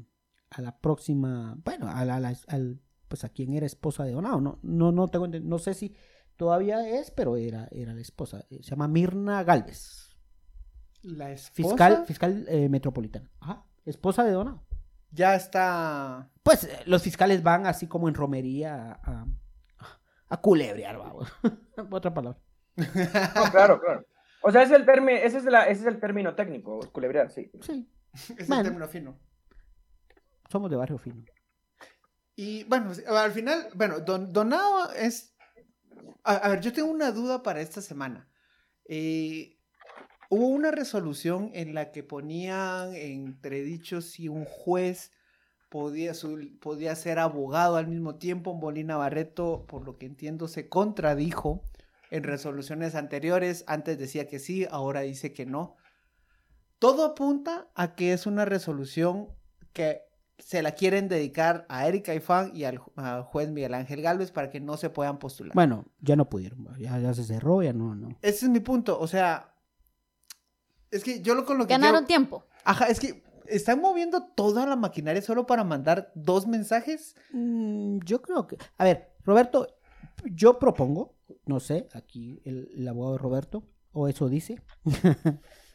a 0.55 0.61
la 0.61 0.77
próxima, 0.79 1.57
bueno, 1.63 1.87
a 1.89 2.05
la, 2.05 2.15
a 2.17 2.19
la- 2.19 2.37
al, 2.47 2.79
pues 3.07 3.23
a 3.23 3.29
quien 3.29 3.53
era 3.53 3.65
esposa 3.65 4.03
de 4.03 4.11
Donado. 4.11 4.39
No, 4.41 4.59
no, 4.63 4.91
no 4.91 5.07
tengo, 5.07 5.27
no 5.27 5.59
sé 5.59 5.73
si 5.73 5.95
todavía 6.37 6.87
es, 6.87 7.11
pero 7.11 7.37
era, 7.37 7.67
era 7.71 7.93
la 7.93 8.01
esposa. 8.01 8.45
Eh, 8.49 8.59
Se 8.63 8.71
llama 8.71 8.87
Mirna 8.87 9.43
Galvez, 9.43 10.15
La 11.01 11.31
esposa 11.31 11.69
fiscal, 11.69 12.05
fiscal 12.05 12.45
eh, 12.47 12.69
metropolitana. 12.69 13.29
Ajá, 13.39 13.65
esposa 13.85 14.23
de 14.23 14.31
Donado. 14.31 14.63
ya 15.11 15.35
está. 15.35 16.29
Pues 16.43 16.63
eh, 16.65 16.79
los 16.85 17.01
fiscales 17.03 17.43
van 17.43 17.65
así 17.67 17.87
como 17.87 18.07
en 18.07 18.15
romería 18.15 18.93
a, 19.03 19.21
a, 19.21 19.27
a 20.29 20.37
culebrear, 20.41 20.97
vamos. 20.97 21.27
Otra 21.91 22.13
palabra. 22.13 22.39
No, 23.35 23.51
claro, 23.51 23.79
claro. 23.79 24.05
O 24.41 24.51
sea, 24.51 24.63
ese 24.63 24.73
es 24.75 24.79
el, 24.81 24.85
termi- 24.85 25.19
ese 25.23 25.37
es 25.37 25.45
la- 25.45 25.65
ese 25.67 25.81
es 25.81 25.87
el 25.87 25.99
término 25.99 26.35
técnico, 26.35 26.79
culebrear, 26.91 27.29
sí. 27.31 27.49
Sí, 27.61 27.87
Es 28.37 28.47
Bueno. 28.47 28.61
el 28.61 28.63
término 28.67 28.87
fino. 28.87 29.17
Somos 30.53 30.69
de 30.71 30.77
barrio 30.77 30.97
fino. 30.97 31.23
Y 32.35 32.63
bueno, 32.63 32.91
al 33.07 33.31
final, 33.31 33.67
bueno, 33.75 33.99
don, 33.99 34.31
Donado 34.31 34.93
es. 34.93 35.35
A, 36.23 36.35
a 36.35 36.49
ver, 36.49 36.61
yo 36.61 36.71
tengo 36.71 36.89
una 36.89 37.11
duda 37.11 37.43
para 37.43 37.61
esta 37.61 37.81
semana. 37.81 38.29
Eh, 38.85 39.57
hubo 40.29 40.47
una 40.47 40.71
resolución 40.71 41.51
en 41.53 41.73
la 41.73 41.91
que 41.91 42.03
ponían 42.03 42.95
entredicho 42.95 44.01
si 44.01 44.29
un 44.29 44.45
juez 44.45 45.11
podía, 45.69 46.13
su- 46.13 46.57
podía 46.59 46.95
ser 46.95 47.19
abogado 47.19 47.75
al 47.75 47.87
mismo 47.87 48.15
tiempo. 48.15 48.53
Molina 48.53 48.95
Barreto, 48.97 49.65
por 49.67 49.85
lo 49.85 49.97
que 49.97 50.05
entiendo, 50.05 50.47
se 50.47 50.69
contradijo 50.69 51.61
en 52.09 52.23
resoluciones 52.23 52.95
anteriores. 52.95 53.63
Antes 53.67 53.97
decía 53.99 54.27
que 54.27 54.39
sí, 54.39 54.65
ahora 54.69 55.01
dice 55.01 55.33
que 55.33 55.45
no. 55.45 55.75
Todo 56.79 57.05
apunta 57.05 57.69
a 57.75 57.95
que 57.95 58.13
es 58.13 58.25
una 58.25 58.45
resolución 58.45 59.29
que 59.73 60.01
se 60.45 60.61
la 60.61 60.71
quieren 60.73 61.07
dedicar 61.07 61.65
a 61.69 61.87
Erika 61.87 62.13
Ifán 62.13 62.51
y 62.55 62.65
al, 62.65 62.77
ju- 62.79 62.91
al 62.97 63.23
juez 63.23 63.49
Miguel 63.49 63.73
Ángel 63.73 64.01
Galvez 64.01 64.31
para 64.31 64.49
que 64.49 64.59
no 64.59 64.77
se 64.77 64.89
puedan 64.89 65.17
postular. 65.17 65.53
Bueno, 65.55 65.85
ya 66.01 66.15
no 66.15 66.29
pudieron, 66.29 66.67
ya, 66.77 66.99
ya 66.99 67.13
se 67.13 67.23
cerró, 67.23 67.63
ya 67.63 67.73
no, 67.73 67.95
no. 67.95 68.09
Ese 68.21 68.45
es 68.45 68.51
mi 68.51 68.59
punto, 68.59 68.99
o 68.99 69.07
sea, 69.07 69.53
es 70.91 71.03
que 71.03 71.21
yo 71.21 71.33
lo 71.35 71.45
con 71.45 71.57
lo 71.57 71.65
que 71.65 71.73
Ganaron 71.73 72.05
quiero- 72.05 72.07
tiempo. 72.07 72.45
Ajá, 72.65 72.85
es 72.87 72.99
que 72.99 73.23
están 73.47 73.81
moviendo 73.81 74.23
toda 74.35 74.65
la 74.65 74.75
maquinaria 74.75 75.21
solo 75.21 75.45
para 75.45 75.63
mandar 75.63 76.11
dos 76.15 76.45
mensajes. 76.47 77.15
Mm, 77.31 77.99
yo 78.05 78.21
creo 78.21 78.47
que. 78.47 78.57
A 78.77 78.83
ver, 78.83 79.11
Roberto, 79.23 79.67
yo 80.25 80.59
propongo, 80.59 81.15
no 81.45 81.59
sé, 81.59 81.87
aquí 81.93 82.41
el, 82.45 82.69
el 82.75 82.87
abogado 82.87 83.13
de 83.13 83.19
Roberto, 83.19 83.63
O 83.93 84.07
eso 84.07 84.27
dice. 84.27 84.59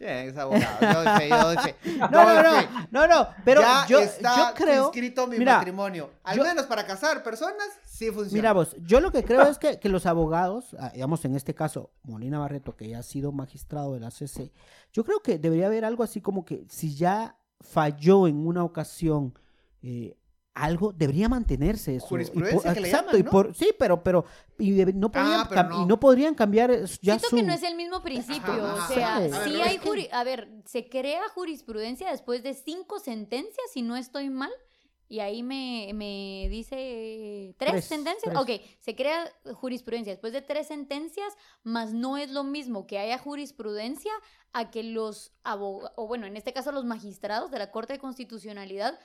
Bien, 0.01 0.29
es 0.29 0.37
abogado. 0.37 0.65
Yo 0.81 1.17
sé, 1.19 1.29
yo 1.29 1.63
sé. 1.63 1.77
No, 1.99 2.09
no, 2.11 2.43
no, 2.43 2.63
no, 2.91 3.07
no, 3.09 3.29
pero 3.45 3.61
ya 3.63 3.85
yo, 3.89 3.99
está 3.99 4.37
yo 4.37 4.55
creo, 4.55 4.85
inscrito 4.85 5.27
mi 5.27 5.39
mira, 5.39 5.57
matrimonio. 5.57 6.11
Al 6.23 6.37
yo- 6.37 6.45
menos 6.45 6.67
para 6.67 6.87
casar 6.87 7.23
personas, 7.25 7.67
sí 7.85 8.07
funciona. 8.11 8.33
mira 8.35 8.53
vos, 8.53 8.77
yo 8.83 9.01
lo 9.01 9.11
que 9.11 9.25
creo 9.25 9.43
es 9.43 9.59
que, 9.59 9.81
que 9.81 9.89
los 9.89 10.07
abogados, 10.07 10.77
ah, 10.79 10.91
digamos 10.95 11.25
en 11.25 11.35
este 11.35 11.55
caso, 11.55 11.91
Molina 12.05 12.39
Barreto, 12.39 12.77
que 12.77 12.89
ya 12.89 13.01
ha 13.01 13.03
sido 13.03 13.33
magistrado 13.33 13.95
de 13.95 14.01
la 14.01 14.11
CC, 14.13 14.53
yo 14.93 15.05
creo 15.05 15.21
que 15.21 15.39
debería 15.39 15.67
haber 15.67 15.85
algo 15.85 16.05
así 16.05 16.21
como 16.21 16.45
que 16.45 16.65
si 16.69 16.95
ya 16.95 17.37
falló 17.61 18.29
en 18.29 18.47
una 18.47 18.63
ocasión 18.63 19.37
eh, 19.83 20.17
algo, 20.63 20.93
debería 20.93 21.29
mantenerse 21.29 21.97
eso. 21.97 22.07
Y 22.07 22.09
Jurisprudencia 22.09 22.63
por- 22.63 22.75
que 22.75 22.81
le 22.81 22.89
exacto, 22.89 23.17
y 23.19 23.23
¿no? 23.23 23.31
por, 23.31 23.55
sí, 23.55 23.71
pero, 23.79 24.03
pero 24.03 24.25
y 24.59 24.71
no 24.95 25.11
podrían, 25.11 25.49
pero 25.49 25.61
cam- 25.63 25.69
no. 25.71 25.83
y 25.83 25.87
no 25.87 26.01
podrían 26.01 26.35
cambiar 26.35 26.71
eh, 26.71 26.81
ya 27.03 27.19
Siento 27.19 27.29
su... 27.29 27.37
que 27.37 27.43
no 27.43 27.53
es 27.53 27.63
el 27.63 27.75
mismo 27.77 28.03
principio. 28.03 28.53
Ajá, 28.53 28.63
o 28.75 28.77
ajá. 28.79 28.95
sea, 28.95 29.17
A 29.17 29.21
ver, 29.21 29.33
sí 29.45 29.61
hay 29.61 29.79
juri- 29.79 30.09
A 30.13 30.25
ver, 30.25 30.49
se 30.67 30.89
crea 30.89 31.23
jurisprudencia 31.35 32.11
después 32.11 32.43
de 32.43 32.55
cinco 32.55 32.99
sentencias, 32.99 33.67
si 33.73 33.83
no 33.83 33.97
estoy 33.97 34.31
mal. 34.31 34.51
Y 35.11 35.21
ahí 35.21 35.43
me, 35.43 35.91
me 35.95 36.49
dice 36.51 37.55
tres, 37.57 37.71
Tres, 37.73 37.85
sentencias. 37.87 38.31
tres. 38.31 38.37
Ok, 38.61 38.63
se 38.79 38.95
crea 38.95 39.25
jurisprudencia 39.55 40.13
después 40.13 40.35
de 40.35 40.43
tres 40.43 40.67
sentencias, 40.67 41.33
más 41.63 41.95
no 41.95 42.19
es 42.19 42.31
lo 42.31 42.45
mismo 42.45 42.87
que 42.87 42.99
haya 42.99 43.17
jurisprudencia 43.17 44.13
a 44.53 44.71
que 44.71 44.83
los 44.83 45.33
abogados, 45.45 45.93
o 45.97 46.07
bueno, 46.07 46.27
en 46.27 46.37
este 46.37 46.53
caso 46.53 46.73
los 46.73 46.85
magistrados 46.85 47.51
de 47.51 47.59
la 47.59 47.71
Corte 47.71 47.95
de 47.95 47.99
Constitucionalidad 48.01 48.99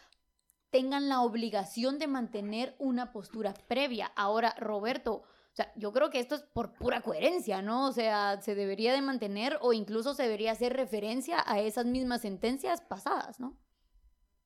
tengan 0.73 1.07
la 1.07 1.21
obligación 1.21 1.99
de 1.99 2.07
mantener 2.07 2.75
una 2.79 3.11
postura 3.13 3.53
previa. 3.67 4.11
Ahora, 4.15 4.55
Roberto, 4.57 5.13
o 5.17 5.55
sea, 5.55 5.71
yo 5.75 5.93
creo 5.93 6.09
que 6.09 6.19
esto 6.19 6.33
es 6.33 6.41
por 6.41 6.73
pura 6.73 7.01
coherencia, 7.01 7.61
¿no? 7.61 7.87
O 7.87 7.91
sea, 7.91 8.41
se 8.41 8.55
debería 8.55 8.91
de 8.91 9.03
mantener 9.03 9.59
o 9.61 9.71
incluso 9.71 10.15
se 10.15 10.23
debería 10.23 10.51
hacer 10.51 10.73
referencia 10.73 11.43
a 11.45 11.59
esas 11.59 11.85
mismas 11.85 12.21
sentencias 12.21 12.81
pasadas, 12.81 13.39
¿no? 13.39 13.55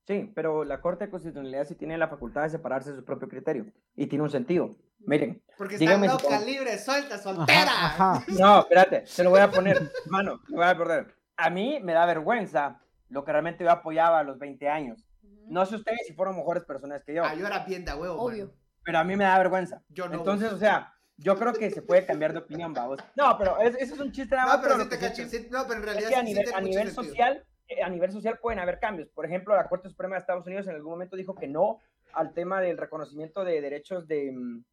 Sí, 0.05 0.29
pero 0.35 0.65
la 0.65 0.81
Corte 0.81 1.05
de 1.05 1.11
Constitucionalidad 1.11 1.65
sí 1.65 1.75
tiene 1.75 1.97
la 1.97 2.09
facultad 2.09 2.43
de 2.43 2.49
separarse 2.49 2.91
de 2.91 2.97
su 2.97 3.05
propio 3.05 3.29
criterio 3.29 3.65
y 3.95 4.07
tiene 4.07 4.23
un 4.23 4.29
sentido. 4.29 4.75
Miren, 4.99 5.41
Porque 5.57 5.75
está 5.75 5.95
si 5.97 6.07
loca, 6.07 6.39
libre, 6.41 6.77
suelta, 6.77 7.17
soltera. 7.17 7.71
ajá. 7.71 8.25
No, 8.37 8.59
espérate, 8.59 9.05
se 9.05 9.23
lo 9.23 9.29
voy 9.29 9.39
a 9.39 9.49
poner, 9.49 9.91
mano, 10.07 10.41
lo 10.49 10.57
voy 10.57 10.65
a 10.65 10.77
poner. 10.77 11.15
A 11.37 11.49
mí 11.49 11.79
me 11.81 11.93
da 11.93 12.05
vergüenza 12.05 12.81
lo 13.07 13.23
que 13.23 13.31
realmente 13.31 13.63
yo 13.63 13.71
apoyaba 13.71 14.19
a 14.19 14.23
los 14.23 14.37
20 14.39 14.67
años. 14.67 15.07
No 15.47 15.65
sé 15.65 15.75
ustedes 15.75 15.99
si 16.07 16.13
fueron 16.13 16.35
mejores 16.35 16.63
personas 16.63 17.03
que 17.03 17.13
yo, 17.13 17.23
Ah, 17.23 17.33
yo 17.35 17.45
era 17.47 17.59
bien 17.65 17.83
de 17.85 17.91
a 17.91 17.95
huevo. 17.95 18.21
Obvio. 18.21 18.51
pero 18.83 18.99
a 18.99 19.03
mí 19.03 19.15
me 19.17 19.25
da 19.25 19.37
vergüenza. 19.37 19.81
Yo 19.89 20.07
no. 20.07 20.15
Entonces, 20.15 20.51
o 20.51 20.57
sea, 20.57 20.93
yo 21.17 21.37
creo 21.37 21.51
que 21.53 21.69
se 21.71 21.81
puede 21.81 22.05
cambiar 22.05 22.31
de 22.31 22.39
opinión, 22.39 22.73
vamos. 22.73 22.99
No, 23.15 23.37
pero 23.37 23.59
es- 23.59 23.75
eso 23.75 23.95
es 23.95 23.99
un 23.99 24.11
chiste 24.11 24.35
nada 24.35 24.47
No, 24.47 24.53
más. 24.53 24.61
pero 24.65 24.79
sí 24.83 24.89
te 24.89 25.29
sí, 25.29 25.47
No, 25.51 25.63
pero 25.67 25.73
en 25.73 25.79
Es 25.79 25.85
realidad 25.93 26.09
que 26.09 26.15
a 26.15 26.19
sí 26.19 26.25
nivel, 26.61 26.87
a 26.87 26.91
social, 26.91 27.45
eh, 27.67 27.83
a 27.83 27.89
nivel 27.89 28.11
social 28.11 28.39
pueden 28.39 28.59
haber 28.59 28.79
cambios. 28.79 29.09
Por 29.09 29.25
ejemplo, 29.25 29.55
la 29.55 29.67
Corte 29.67 29.89
Suprema 29.89 30.15
de 30.15 30.19
Estados 30.21 30.45
Unidos 30.47 30.67
en 30.67 30.75
algún 30.75 30.91
momento 30.91 31.15
dijo 31.17 31.35
que 31.35 31.47
no 31.47 31.79
al 32.13 32.33
tema 32.33 32.61
del 32.61 32.77
reconocimiento 32.77 33.43
de 33.43 33.59
derechos 33.61 34.07
de, 34.07 34.31
mm, 34.31 34.63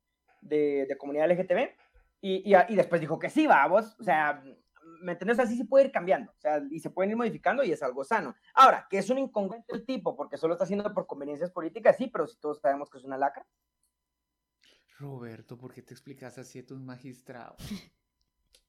de, 0.43 0.87
de 0.89 0.97
comunidad 0.97 1.27
LGTB 1.31 1.71
y, 2.21 2.55
y, 2.69 2.75
después 2.77 3.01
dijo 3.01 3.19
que 3.19 3.31
sí, 3.31 3.47
vamos. 3.47 3.97
O 3.99 4.05
sea, 4.05 4.43
¿me 5.01 5.13
entiendes? 5.13 5.39
Así 5.39 5.57
se 5.57 5.65
puede 5.65 5.87
ir 5.87 5.93
cambiando. 5.93 6.33
O 6.33 6.41
sea, 6.41 6.63
y 6.71 6.81
se 6.81 6.91
pueden 6.91 7.11
ir 7.11 7.17
modificando 7.17 7.63
y 7.63 7.73
es 7.73 7.83
algo 7.83 8.05
sano. 8.05 8.35
Ahora, 8.55 8.87
que 8.89 8.99
es 8.99 9.11
un 9.11 9.19
incongruente 9.19 9.75
el 9.75 9.85
tipo 9.85 10.17
porque 10.17 10.37
solo 10.37 10.55
está 10.55 10.65
haciendo 10.65 10.93
por 10.93 11.07
conveniencias 11.07 11.51
políticas, 11.51 11.97
sí, 11.97 12.09
pero 12.09 12.27
si 12.27 12.39
todos 12.39 12.61
sabemos 12.61 12.91
que 12.91 12.99
es 12.99 13.05
una 13.05 13.19
lacra. 13.19 13.47
Roberto, 14.99 15.59
¿por 15.59 15.73
qué 15.73 15.83
te 15.83 15.93
explicas 15.93 16.39
así 16.39 16.61
a 16.61 16.67
tus 16.67 16.81
magistrados? 16.81 17.57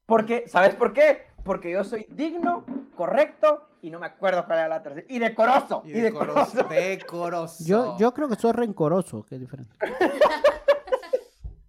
Porque, 0.05 0.47
¿sabes 0.47 0.75
por 0.75 0.93
qué? 0.93 1.27
Porque 1.43 1.71
yo 1.71 1.83
soy 1.83 2.05
digno, 2.09 2.65
correcto 2.95 3.69
y 3.81 3.89
no 3.89 3.99
me 3.99 4.07
acuerdo 4.07 4.45
cuál 4.45 4.59
era 4.59 4.67
la 4.67 4.81
tercera. 4.83 5.05
Y 5.09 5.19
decoroso. 5.19 5.83
Y, 5.85 5.91
Y 5.91 6.01
decoroso. 6.01 6.57
decoroso. 6.57 6.69
Decoroso. 6.69 7.63
Yo, 7.65 7.97
yo 7.97 8.13
creo 8.13 8.27
que 8.27 8.35
soy 8.35 8.51
rencoroso, 8.51 9.23
que 9.23 9.35
es 9.35 9.41
diferente. 9.41 9.75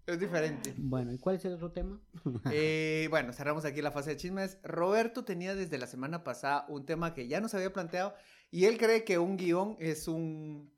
Es 0.07 0.21
diferente. 0.21 0.73
Bueno, 0.77 1.13
¿y 1.13 1.19
cuál 1.19 1.37
es 1.37 1.45
el 1.45 1.55
otro 1.55 1.73
tema? 1.73 2.01
Eh, 2.53 3.09
bueno, 3.11 3.33
cerramos 3.33 3.65
aquí 3.65 3.83
la 3.83 3.91
fase 3.91 4.11
de 4.11 4.17
chismes. 4.17 4.59
Roberto 4.63 5.25
tenía 5.25 5.55
desde 5.55 5.79
la 5.79 5.87
semana 5.87 6.23
pasada 6.23 6.65
un 6.69 6.87
tema 6.87 7.13
que 7.13 7.27
ya 7.27 7.41
nos 7.41 7.55
había 7.55 7.73
planteado 7.73 8.15
y 8.51 8.67
él 8.67 8.79
cree 8.79 9.05
que 9.05 9.19
un 9.19 9.37
guion 9.37 9.77
es 9.81 10.07
un... 10.09 10.73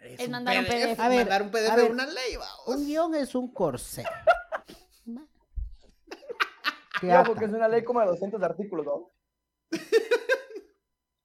Es 0.00 0.28
mandar 0.28 0.58
un 0.58 0.64
PDF. 0.64 0.98
A 0.98 1.08
ver, 1.08 1.18
mandar 1.20 1.42
un 1.42 1.50
PDF 1.50 1.70
a 1.70 1.76
de 1.76 1.82
ver, 1.82 1.92
una 1.92 2.06
ley, 2.06 2.36
vamos. 2.36 2.66
Un 2.66 2.86
guion 2.86 3.14
es 3.14 3.34
un 3.34 3.52
corsé. 3.52 4.04
Te 7.00 7.08
Ojo, 7.12 7.32
ata. 7.32 7.34
que 7.38 7.44
es 7.46 7.52
una 7.52 7.68
ley 7.68 7.82
como 7.84 8.00
de 8.00 8.06
200 8.06 8.42
artículos, 8.42 8.86
¿no? 8.86 9.10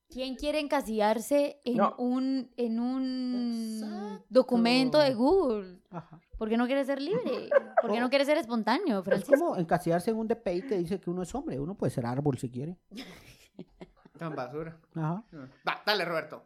¿Quién 0.10 0.36
quiere 0.36 0.60
encasillarse 0.60 1.62
en 1.64 1.78
No. 1.78 1.96
un 2.00 2.52
en 2.58 2.80
un 2.80 3.80
Exacto. 3.84 4.26
documento 4.30 5.00
de 5.00 5.14
Google? 5.14 5.80
Ajá. 5.92 6.20
¿Por 6.38 6.50
qué 6.50 6.58
no 6.58 6.66
quiere 6.68 6.86
ser 6.86 7.02
libre? 7.02 7.50
¿Por 7.82 7.92
qué 7.92 8.00
no 8.00 8.10
quiere 8.10 8.26
ser 8.26 8.38
espontáneo, 8.38 9.00
Es 9.00 9.06
Francisco? 9.06 9.34
como 9.40 9.58
encasillarse 9.58 10.12
en 10.12 10.18
un 10.18 10.28
DPI 10.28 10.62
que 10.68 10.78
dice 10.78 11.00
que 11.00 11.10
uno 11.10 11.24
es 11.24 11.34
hombre. 11.36 11.60
Uno 11.60 11.76
puede 11.76 11.90
ser 11.92 12.06
árbol 12.06 12.38
si 12.38 12.50
quiere. 12.50 12.78
Tan 14.18 14.36
basura. 14.36 14.78
Ajá. 14.96 15.24
Va, 15.68 15.82
dale, 15.86 16.06
Roberto. 16.06 16.44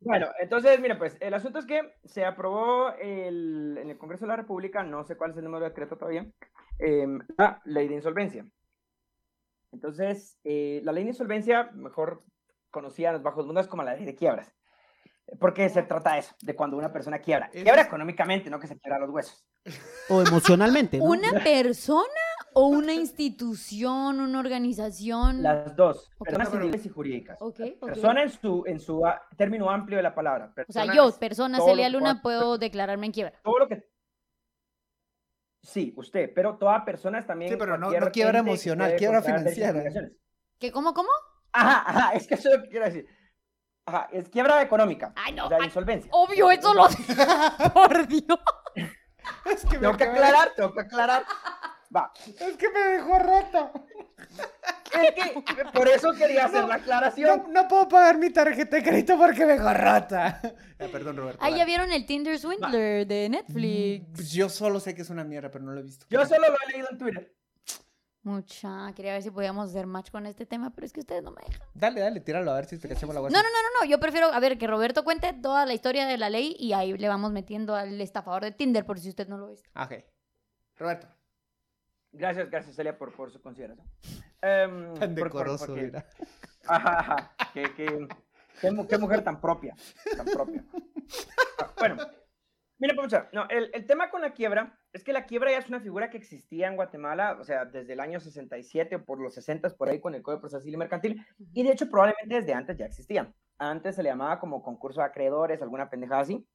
Bueno, 0.00 0.28
entonces, 0.40 0.78
mira, 0.80 0.96
pues 0.96 1.16
el 1.20 1.34
asunto 1.34 1.58
es 1.58 1.66
que 1.66 1.94
se 2.04 2.24
aprobó 2.24 2.90
el- 3.00 3.76
en 3.80 3.90
el 3.90 3.98
Congreso 3.98 4.24
de 4.24 4.28
la 4.28 4.36
República, 4.36 4.82
no 4.84 5.02
sé 5.04 5.16
cuál 5.16 5.32
es 5.32 5.36
el 5.36 5.44
número 5.44 5.64
de 5.64 5.70
decreto 5.70 5.96
todavía, 5.96 6.24
em, 6.78 7.18
la 7.36 7.60
ley 7.64 7.88
de 7.88 7.94
insolvencia. 7.96 8.46
Entonces, 9.72 10.38
eh, 10.44 10.80
la 10.84 10.92
ley 10.92 11.04
de 11.04 11.10
insolvencia, 11.10 11.70
mejor 11.74 12.22
conocida 12.70 13.08
en 13.08 13.14
los 13.14 13.22
bajos 13.22 13.46
mundos 13.46 13.66
como 13.68 13.82
la 13.82 13.94
ley 13.94 14.04
de 14.04 14.14
quiebras. 14.14 14.54
Porque 15.38 15.68
se 15.68 15.82
trata 15.82 16.14
de 16.14 16.20
eso, 16.20 16.34
de 16.40 16.56
cuando 16.56 16.76
una 16.78 16.90
persona 16.90 17.18
quiebra. 17.18 17.50
Quiebra 17.50 17.82
económicamente, 17.82 18.48
no 18.48 18.58
que 18.58 18.66
se 18.66 18.78
quiebra 18.78 18.98
los 18.98 19.10
huesos. 19.10 19.46
O 20.08 20.22
emocionalmente, 20.22 20.96
¿no? 20.98 21.04
¿Una 21.04 21.44
persona 21.44 22.04
o 22.54 22.66
una 22.68 22.94
institución, 22.94 24.20
una 24.20 24.38
organización? 24.38 25.42
Las 25.42 25.76
dos, 25.76 26.10
personas 26.18 26.50
civiles 26.50 26.86
y 26.86 26.88
jurídicas. 26.88 27.36
Ok, 27.42 27.60
ok. 27.78 27.88
Persona 27.90 28.22
en 28.22 28.30
su, 28.30 28.64
en 28.66 28.80
su 28.80 29.02
término 29.36 29.70
amplio 29.70 29.98
de 29.98 30.02
la 30.02 30.14
palabra. 30.14 30.54
O 30.66 30.72
sea, 30.72 30.86
yo, 30.94 31.10
persona 31.18 31.60
Celia 31.60 31.90
Luna, 31.90 32.22
puedo 32.22 32.56
declararme 32.56 33.06
en 33.06 33.12
quiebra. 33.12 33.38
todo 33.44 33.58
lo 33.58 33.68
que... 33.68 33.86
Sí, 35.62 35.92
usted, 35.96 36.32
pero 36.34 36.56
toda 36.56 36.84
persona 36.86 37.18
es 37.18 37.26
también... 37.26 37.50
Sí, 37.50 37.56
pero 37.58 37.76
no- 37.76 37.90
no 37.90 38.10
quiebra 38.10 38.38
emocional, 38.38 38.96
quiebra 38.96 39.20
financiera. 39.20 39.84
¿Qué, 40.58 40.72
cómo, 40.72 40.94
cómo? 40.94 41.10
Ajá, 41.52 41.82
ajá, 41.86 42.12
es 42.14 42.26
que 42.26 42.34
eso 42.34 42.48
es 42.48 42.56
lo 42.56 42.62
que 42.62 42.68
quiero 42.70 42.86
decir. 42.86 43.06
Ajá, 43.88 44.08
es 44.12 44.28
quiebra 44.28 44.60
económica. 44.60 45.12
Ay, 45.16 45.32
no, 45.32 45.46
O 45.46 45.48
sea, 45.48 45.58
ay, 45.60 45.64
insolvencia. 45.64 46.10
Obvio, 46.12 46.50
eso 46.50 46.74
lo... 46.74 46.88
Por 47.72 48.06
Dios. 48.06 48.38
Es 49.46 49.64
que 49.64 49.78
Tengo 49.78 49.96
que 49.96 50.04
aclarar, 50.04 50.52
tengo 50.54 50.74
que 50.74 50.80
aclarar. 50.80 51.24
Va, 51.94 52.12
Es 52.38 52.56
que 52.58 52.68
me 52.68 52.80
dejó 52.80 53.18
rota. 53.18 53.72
es 54.92 55.14
que 55.14 55.64
por 55.72 55.88
eso 55.88 56.12
quería 56.12 56.44
hacer 56.44 56.64
la 56.64 56.74
aclaración. 56.74 57.44
No, 57.46 57.62
no 57.62 57.68
puedo 57.68 57.88
pagar 57.88 58.18
mi 58.18 58.28
tarjeta 58.28 58.76
de 58.76 58.82
crédito 58.82 59.16
porque 59.16 59.46
me 59.46 59.54
dejó 59.54 59.72
rota. 59.72 60.38
Ah, 60.80 60.86
perdón, 60.92 61.16
Roberto. 61.16 61.40
Ay, 61.42 61.56
¿ya 61.56 61.64
vieron 61.64 61.90
el 61.90 62.04
Tinder 62.04 62.38
Swindler 62.38 63.06
de 63.06 63.28
Netflix? 63.30 64.06
Pues 64.14 64.30
Yo 64.32 64.50
solo 64.50 64.80
sé 64.80 64.94
que 64.94 65.00
es 65.00 65.08
una 65.08 65.24
mierda, 65.24 65.50
pero 65.50 65.64
no 65.64 65.72
lo 65.72 65.80
he 65.80 65.82
visto. 65.82 66.04
Yo 66.10 66.26
solo 66.26 66.46
lo 66.46 66.56
he 66.66 66.72
leído 66.72 66.88
en 66.90 66.98
Twitter. 66.98 67.37
Mucha, 68.28 68.92
quería 68.94 69.12
ver 69.14 69.22
si 69.22 69.30
podíamos 69.30 69.70
hacer 69.70 69.86
match 69.86 70.10
con 70.10 70.26
este 70.26 70.44
tema, 70.44 70.70
pero 70.74 70.86
es 70.86 70.92
que 70.92 71.00
ustedes 71.00 71.22
no 71.22 71.30
me 71.30 71.40
dejan. 71.46 71.66
Dale, 71.74 72.00
dale, 72.02 72.20
tíralo 72.20 72.50
a 72.50 72.56
ver 72.56 72.66
si 72.66 72.78
te 72.78 72.86
cachamos 72.88 73.14
la 73.14 73.20
No, 73.20 73.28
guasa. 73.28 73.36
no, 73.36 73.42
no, 73.42 73.48
no, 73.48 73.80
no, 73.84 73.90
yo 73.90 73.98
prefiero, 73.98 74.26
a 74.28 74.38
ver, 74.38 74.58
que 74.58 74.66
Roberto 74.66 75.02
cuente 75.02 75.32
toda 75.32 75.64
la 75.64 75.72
historia 75.72 76.06
de 76.06 76.18
la 76.18 76.28
ley 76.28 76.54
y 76.58 76.74
ahí 76.74 76.92
le 76.96 77.08
vamos 77.08 77.32
metiendo 77.32 77.74
al 77.74 77.98
estafador 78.00 78.42
de 78.44 78.52
Tinder 78.52 78.84
por 78.84 79.00
si 79.00 79.08
usted 79.08 79.28
no 79.28 79.38
lo 79.38 79.46
ha 79.46 79.50
visto. 79.50 79.70
Ah, 79.74 79.84
Ok. 79.84 80.04
Roberto. 80.76 81.08
Gracias, 82.12 82.50
gracias 82.50 82.76
Celia 82.76 82.96
por, 82.96 83.12
por 83.14 83.30
su 83.30 83.40
consideración. 83.40 83.86
Em, 84.42 84.94
Tan 84.94 85.14
por- 85.14 85.30
por- 85.30 85.38
decoroso, 85.40 85.66
porque- 85.66 85.82
mira. 85.82 86.06
Ajá, 86.68 86.98
ajá. 87.00 87.34
Qué, 87.54 87.62
qué- 87.74 88.08
qué 88.60 88.86
qué 88.88 88.98
mujer 88.98 89.24
tan 89.24 89.40
propia. 89.40 89.74
Tan 90.16 90.26
propia. 90.26 90.64
Bueno, 91.78 91.96
mira, 92.78 92.94
pues, 92.94 93.12
no, 93.32 93.48
el, 93.48 93.70
el 93.72 93.86
tema 93.86 94.10
con 94.10 94.20
la 94.20 94.32
quiebra 94.32 94.77
es 94.92 95.04
que 95.04 95.12
la 95.12 95.26
quiebra 95.26 95.50
ya 95.50 95.58
es 95.58 95.68
una 95.68 95.80
figura 95.80 96.10
que 96.10 96.16
existía 96.16 96.68
en 96.68 96.76
Guatemala, 96.76 97.36
o 97.40 97.44
sea, 97.44 97.64
desde 97.64 97.92
el 97.92 98.00
año 98.00 98.20
67 98.20 98.96
o 98.96 99.04
por 99.04 99.20
los 99.20 99.34
60 99.34 99.68
por 99.76 99.88
ahí 99.88 100.00
con 100.00 100.14
el 100.14 100.22
Código 100.22 100.40
Procesal 100.40 100.72
y 100.72 100.76
Mercantil, 100.76 101.26
y 101.52 101.62
de 101.62 101.72
hecho 101.72 101.90
probablemente 101.90 102.36
desde 102.36 102.54
antes 102.54 102.76
ya 102.76 102.86
existía. 102.86 103.32
Antes 103.58 103.96
se 103.96 104.02
le 104.02 104.08
llamaba 104.08 104.38
como 104.40 104.62
concurso 104.62 105.00
de 105.00 105.06
acreedores, 105.06 105.60
alguna 105.60 105.90
pendejada 105.90 106.22
así. 106.22 106.46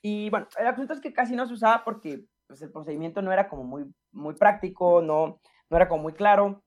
Y 0.00 0.30
bueno, 0.30 0.46
el 0.58 0.66
asunto 0.66 0.92
es 0.92 1.00
que 1.00 1.12
casi 1.12 1.34
no 1.34 1.46
se 1.46 1.54
usaba 1.54 1.84
porque 1.84 2.24
pues, 2.46 2.62
el 2.62 2.70
procedimiento 2.70 3.22
no 3.22 3.32
era 3.32 3.48
como 3.48 3.64
muy, 3.64 3.92
muy 4.12 4.34
práctico, 4.34 5.02
no, 5.02 5.40
no 5.68 5.76
era 5.76 5.88
como 5.88 6.02
muy 6.02 6.12
claro, 6.12 6.62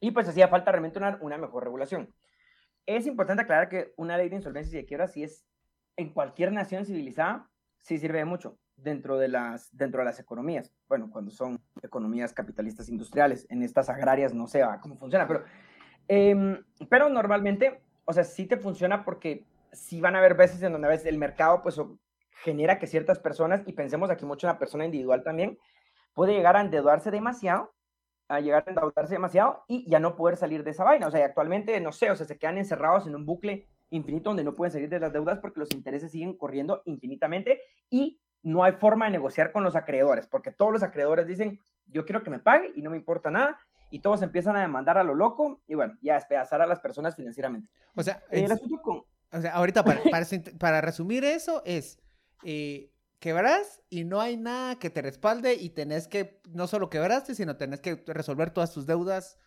y 0.00 0.10
pues 0.10 0.28
hacía 0.28 0.48
falta 0.48 0.72
realmente 0.72 0.98
una, 0.98 1.18
una 1.20 1.38
mejor 1.38 1.64
regulación. 1.64 2.14
Es 2.86 3.06
importante 3.06 3.42
aclarar 3.42 3.68
que 3.68 3.92
una 3.96 4.16
ley 4.16 4.28
de 4.28 4.36
insolvencia 4.36 4.78
y 4.78 4.82
de 4.82 4.86
quiebra 4.86 5.08
sí 5.08 5.22
es, 5.22 5.44
en 5.96 6.12
cualquier 6.12 6.52
nación 6.52 6.84
civilizada, 6.84 7.48
sí 7.78 7.98
sirve 7.98 8.18
de 8.18 8.24
mucho. 8.24 8.58
Dentro 8.76 9.18
de 9.18 9.28
las, 9.28 9.74
dentro 9.76 10.00
de 10.00 10.04
las 10.04 10.20
economías. 10.20 10.72
Bueno, 10.88 11.10
cuando 11.10 11.30
son 11.30 11.60
economías 11.82 12.32
capitalistas 12.32 12.88
industriales, 12.88 13.46
en 13.50 13.62
estas 13.62 13.88
agrarias 13.88 14.34
no 14.34 14.46
sé 14.46 14.62
cómo 14.80 14.96
funciona, 14.96 15.26
pero, 15.26 15.44
em, 16.08 16.62
pero 16.88 17.08
normalmente, 17.08 17.80
o 18.04 18.12
sea, 18.12 18.24
sí 18.24 18.46
te 18.46 18.56
funciona 18.56 19.04
porque 19.04 19.44
sí 19.72 20.00
van 20.00 20.14
a 20.14 20.18
haber 20.18 20.34
veces 20.34 20.62
en 20.62 20.72
donde 20.72 20.86
a 20.86 20.90
veces 20.90 21.06
el 21.06 21.18
mercado 21.18 21.62
pues 21.62 21.80
genera 22.42 22.78
que 22.78 22.86
ciertas 22.86 23.18
personas, 23.18 23.62
y 23.66 23.72
pensemos 23.72 24.10
aquí 24.10 24.24
mucho 24.24 24.46
en 24.46 24.52
la 24.52 24.58
persona 24.58 24.84
individual 24.84 25.22
también, 25.22 25.58
puede 26.14 26.34
llegar 26.34 26.56
a 26.56 26.60
endeudarse 26.60 27.10
demasiado, 27.10 27.74
a 28.28 28.40
llegar 28.40 28.64
a 28.66 28.70
endeudarse 28.70 29.14
demasiado 29.14 29.64
y 29.68 29.88
ya 29.88 30.00
no 30.00 30.16
poder 30.16 30.36
salir 30.36 30.64
de 30.64 30.70
esa 30.70 30.84
vaina. 30.84 31.06
O 31.06 31.10
sea, 31.10 31.24
actualmente, 31.24 31.78
no 31.80 31.92
sé, 31.92 32.10
o 32.10 32.16
sea, 32.16 32.26
se 32.26 32.38
quedan 32.38 32.58
encerrados 32.58 33.06
en 33.06 33.14
un 33.14 33.24
bucle 33.24 33.68
infinito 33.90 34.30
donde 34.30 34.44
no 34.44 34.54
pueden 34.54 34.72
salir 34.72 34.88
de 34.88 34.98
las 34.98 35.12
deudas 35.12 35.38
porque 35.38 35.60
los 35.60 35.72
intereses 35.72 36.10
siguen 36.10 36.36
corriendo 36.36 36.82
infinitamente 36.86 37.60
y 37.88 38.20
no 38.46 38.62
hay 38.62 38.72
forma 38.74 39.06
de 39.06 39.10
negociar 39.10 39.50
con 39.50 39.64
los 39.64 39.74
acreedores, 39.74 40.28
porque 40.28 40.52
todos 40.52 40.72
los 40.72 40.84
acreedores 40.84 41.26
dicen, 41.26 41.58
yo 41.88 42.04
quiero 42.04 42.22
que 42.22 42.30
me 42.30 42.38
pague 42.38 42.70
y 42.76 42.82
no 42.82 42.90
me 42.90 42.96
importa 42.96 43.28
nada, 43.28 43.58
y 43.90 43.98
todos 43.98 44.22
empiezan 44.22 44.54
a 44.54 44.60
demandar 44.60 44.98
a 44.98 45.02
lo 45.02 45.16
loco 45.16 45.62
y 45.66 45.74
bueno, 45.74 45.98
ya 46.00 46.14
despedazar 46.14 46.62
a 46.62 46.66
las 46.66 46.78
personas 46.78 47.16
financieramente. 47.16 47.68
O 47.96 48.04
sea, 48.04 48.22
El 48.30 48.44
es- 48.44 48.52
asunto 48.52 48.80
con... 48.82 49.02
o 49.32 49.40
sea, 49.40 49.52
ahorita 49.52 49.84
para, 49.84 50.00
para, 50.60 50.80
resumir 50.80 51.24
eso 51.24 51.60
es, 51.64 51.98
eh, 52.44 52.92
quebras 53.18 53.82
y 53.90 54.04
no 54.04 54.20
hay 54.20 54.36
nada 54.36 54.78
que 54.78 54.90
te 54.90 55.02
respalde 55.02 55.54
y 55.54 55.70
tenés 55.70 56.06
que, 56.06 56.40
no 56.48 56.68
solo 56.68 56.88
quebraste, 56.88 57.34
sino 57.34 57.56
tenés 57.56 57.80
que 57.80 58.00
resolver 58.06 58.50
todas 58.50 58.72
tus 58.72 58.86
deudas 58.86 59.38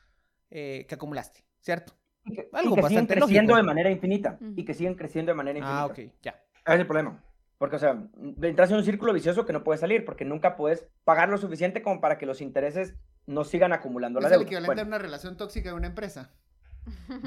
eh, 0.50 0.86
que 0.90 0.96
acumulaste, 0.96 1.46
¿cierto? 1.62 1.94
Y 2.26 2.36
que, 2.36 2.50
y 2.52 2.58
Algo 2.58 2.76
que 2.76 2.82
siguen 2.82 3.06
bastante 3.06 3.14
creciendo 3.14 3.54
lógico. 3.54 3.58
de 3.58 3.64
manera 3.64 3.90
infinita, 3.92 4.38
y 4.58 4.66
que 4.66 4.74
siguen 4.74 4.96
creciendo 4.96 5.32
de 5.32 5.36
manera 5.38 5.60
infinita. 5.60 5.84
Ah, 5.84 5.86
ok, 5.86 6.00
ya. 6.22 6.32
Ese 6.66 6.74
es 6.76 6.80
el 6.82 6.86
problema. 6.88 7.24
Porque, 7.60 7.76
o 7.76 7.80
sea, 7.80 8.02
entras 8.42 8.72
en 8.72 8.78
un 8.78 8.84
círculo 8.86 9.12
vicioso 9.14 9.46
que 9.46 9.52
no 9.54 9.64
puedes 9.64 9.82
salir, 9.82 10.06
porque 10.06 10.24
nunca 10.26 10.56
puedes 10.56 10.86
pagar 11.04 11.28
lo 11.30 11.38
suficiente 11.38 11.82
como 11.84 12.00
para 12.02 12.18
que 12.18 12.26
los 12.26 12.40
intereses 12.42 12.96
no 13.28 13.44
sigan 13.44 13.74
acumulando 13.74 14.20
la 14.22 14.28
Es 14.28 14.32
el 14.34 14.40
deuda. 14.40 14.48
equivalente 14.48 14.68
Bueno, 14.70 14.82
a 14.82 14.86
una 14.88 14.98
relación 14.98 15.36
tóxica 15.38 15.70
de 15.70 15.76
una 15.76 15.88
empresa. 15.88 16.32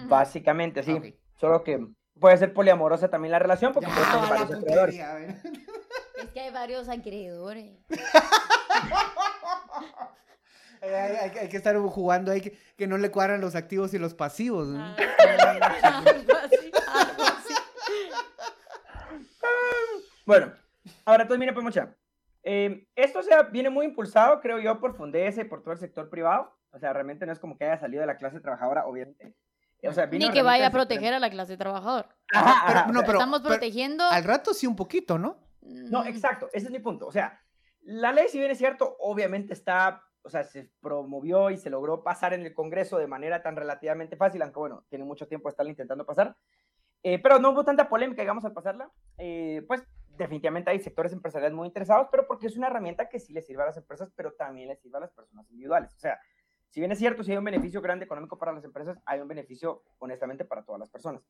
básicamente, 0.09 0.83
sí. 0.83 0.99
Ah. 0.99 1.07
Solo 1.39 1.63
que 1.63 1.87
puede 2.19 2.37
ser 2.39 2.55
poliamorosa 2.55 3.09
también 3.09 3.31
la 3.33 3.39
relación, 3.41 3.73
porque 3.75 3.89
tener 3.91 4.01
la 4.09 4.17
varios 4.17 4.43
acreedores. 4.53 4.95
putería, 4.95 5.11
a 5.11 5.15
ver. 5.15 5.37
Es 6.23 6.31
que 6.31 6.41
hay 6.41 6.51
varios 6.51 6.89
acreedores. 6.89 7.79
Hay, 10.81 10.91
hay- 10.91 11.17
hay- 11.17 11.39
hay 11.43 11.49
que 11.49 11.57
estar 11.59 11.77
jugando 11.77 12.33
ahí 12.33 12.41
que, 12.41 12.59
que 12.77 12.87
no 12.87 12.97
le 12.97 13.11
cuadran 13.11 13.41
los 13.43 13.55
activos 13.55 13.93
y 13.95 13.99
los 13.99 14.15
pasivos. 14.15 14.69
¿no? 14.69 14.81
Ah, 14.83 14.97
algo 15.83 16.33
así, 16.37 16.71
algo 16.89 17.23
así. 17.23 17.53
Bueno, 20.39 20.53
ahora 21.05 21.23
entonces, 21.25 21.39
mire, 21.41 21.53
pues, 21.53 21.65
mucha. 21.65 21.95
eh, 22.43 22.87
esto, 22.97 23.19
o 23.21 23.23
sea, 23.23 23.43
viene 23.43 23.71
muy 23.71 23.87
impulsado, 23.87 24.41
creo 24.41 24.59
yo, 24.59 24.81
por 24.81 24.97
Fundesa 24.97 25.43
y 25.43 25.45
por 25.45 25.63
todo 25.63 25.73
el 25.73 25.79
sector 25.79 26.09
privado. 26.09 26.57
O 26.71 26.79
sea, 26.79 26.93
realmente 26.93 27.27
no 27.27 27.33
es 27.33 27.39
como 27.39 27.57
que 27.59 27.65
haya 27.67 27.79
salido 27.79 28.01
de 28.01 28.07
la 28.07 28.17
clase 28.17 28.41
trabajadora, 28.41 28.87
obviamente. 28.87 29.35
O 29.85 29.93
sea, 29.93 30.07
vino 30.07 30.27
Ni 30.27 30.33
que 30.33 30.43
vaya 30.43 30.69
a 30.69 30.71
proteger 30.71 31.13
a 31.13 31.19
la 31.19 31.29
clase 31.29 31.57
trabajadora. 31.57 32.09
Ajá, 32.33 32.65
Pero- 32.67 32.79
ajá, 32.81 32.87
no, 32.87 32.91
o 32.93 32.95
sea, 32.95 33.07
pero- 33.07 33.19
Estamos 33.19 33.41
protegiendo. 33.43 34.05
Al 34.05 34.25
rato 34.25 34.55
sí 34.55 34.67
un 34.67 34.77
poquito, 34.77 35.19
¿no? 35.19 35.37
No, 35.61 36.03
Mm, 36.05 36.07
exacto, 36.07 36.49
ese 36.53 36.67
es 36.67 36.73
mi 36.73 36.79
punto. 36.79 37.07
O 37.07 37.13
sea, 37.13 37.41
la 37.83 38.11
ley, 38.13 38.29
si 38.29 38.39
bien 38.39 38.51
es 38.51 38.59
cierto, 38.59 38.97
obviamente 39.01 39.53
está, 39.53 40.03
o 40.23 40.31
sea, 40.31 40.45
se 40.45 40.71
promovió 40.81 41.51
y 41.51 41.57
se 41.59 41.69
logró 41.69 42.03
pasar 42.03 42.33
en 42.33 42.43
el 42.47 42.55
Congreso 42.55 42.97
de 42.99 43.07
manera 43.07 43.43
tan 43.43 43.55
relativamente 43.57 44.17
fácil, 44.17 44.41
aunque 44.43 44.59
bueno, 44.61 44.85
tiene 44.89 45.05
mucho 45.05 45.27
tiempo 45.29 45.49
estarla 45.49 45.71
intentando 45.71 46.07
pasar. 46.07 46.37
Eh, 47.03 47.19
pero 47.21 47.39
no 47.41 47.51
hubo 47.51 47.65
tanta 47.65 47.89
polémica, 47.89 48.23
digamos, 48.23 48.45
al 48.45 48.53
pasarla. 48.53 48.89
Eh, 49.19 49.65
pues 49.67 49.83
definitivamente 50.17 50.71
hay 50.71 50.81
sectores 50.81 51.13
empresariales 51.13 51.55
muy 51.55 51.67
interesados, 51.67 52.09
pero 52.11 52.27
porque 52.27 52.47
es 52.47 52.57
una 52.57 52.69
herramienta 52.69 53.09
que 53.09 53.19
sí 53.19 53.33
le 53.33 53.43
sirve 53.43 53.63
a 53.63 53.67
las 53.67 53.77
empresas, 53.77 54.11
pero 54.15 54.33
también 54.33 54.69
le 54.69 54.77
sirve 54.77 54.99
a 54.99 55.01
las 55.01 55.13
personas 55.13 55.49
individuales. 55.51 55.95
O 55.95 55.99
sea, 55.99 56.19
si 56.71 56.81
bien 56.81 56.93
es 56.93 56.99
cierto, 56.99 57.23
si 57.23 57.33
hay 57.33 57.39
un 57.39 57.45
beneficio 57.45 57.81
grande 57.81 58.05
económico 58.05 58.39
para 58.39 58.53
las 58.53 58.65
empresas, 58.65 58.99
hay 59.05 59.21
un 59.21 59.29
beneficio, 59.29 59.83
honestamente, 59.99 60.45
para 60.45 60.65
todas 60.65 60.81
las 60.81 60.91
personas. 60.91 61.23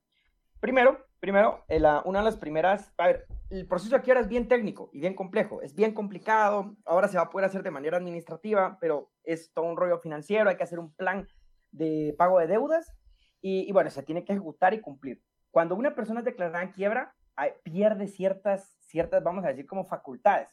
Primero, 0.61 1.05
primero, 1.19 1.65
eh, 1.69 1.83
una 2.05 2.21
de 2.21 2.25
las 2.25 2.37
primeras, 2.37 2.95
a 2.97 3.09
ver, 3.09 3.27
el 3.51 3.67
proceso 3.67 3.97
aquí 3.97 4.13
ahora 4.13 4.21
es 4.21 4.29
bien 4.29 4.47
técnico 4.47 4.91
y 4.93 5.01
bien 5.01 5.15
complejo, 5.15 5.61
es 5.61 5.75
bien 5.75 5.93
complicado, 5.93 6.77
ahora 6.85 7.09
se 7.09 7.17
va 7.17 7.25
a 7.25 7.31
poder 7.31 7.47
hacer 7.47 7.65
de 7.65 7.73
manera 7.73 7.97
administrativa, 7.97 8.79
pero 8.81 9.11
es 9.25 9.53
todo 9.53 9.65
un 9.65 9.77
rollo 9.77 9.99
financiero, 9.99 10.49
hay 10.49 10.57
que 10.57 10.63
hacer 10.63 10.79
un 10.79 10.95
plan 10.95 11.27
de 11.73 12.15
pago 12.17 12.39
de 12.39 12.47
deudas 12.47 12.95
y, 13.41 13.69
y 13.69 13.73
bueno, 13.73 13.91
se 13.91 14.05
tiene 14.05 14.25
que 14.25 14.33
ejecutar 14.35 14.73
y 14.73 14.81
cumplir. 14.81 15.21
Cuando 15.51 15.75
una 15.75 15.97
persona 15.97 16.21
es 16.21 16.27
declarada 16.27 16.63
en 16.63 16.71
quiebra, 16.71 17.17
hay- 17.37 17.53
pierde 17.63 18.07
ciertas, 18.09 18.77
ciertas, 18.81 19.23
vamos 19.23 19.45
a 19.45 19.49
decir, 19.49 19.67
como 19.67 19.85
facultades. 19.85 20.51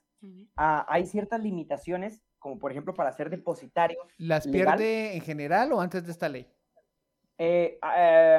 Ah, 0.58 0.86
hay 0.90 1.06
ciertas 1.06 1.42
limitaciones, 1.42 2.22
como 2.40 2.60
por 2.60 2.72
ejemplo 2.72 2.94
para 2.94 3.12
ser 3.14 3.30
depositario, 3.30 3.98
¿Las 4.18 4.46
¿Legal? 4.46 4.78
pierde 4.78 5.16
en 5.16 5.22
general 5.22 5.72
o 5.72 5.80
antes 5.82 6.06
de 6.06 6.12
esta 6.12 6.28
ley? 6.30 6.48
eh, 7.38 7.80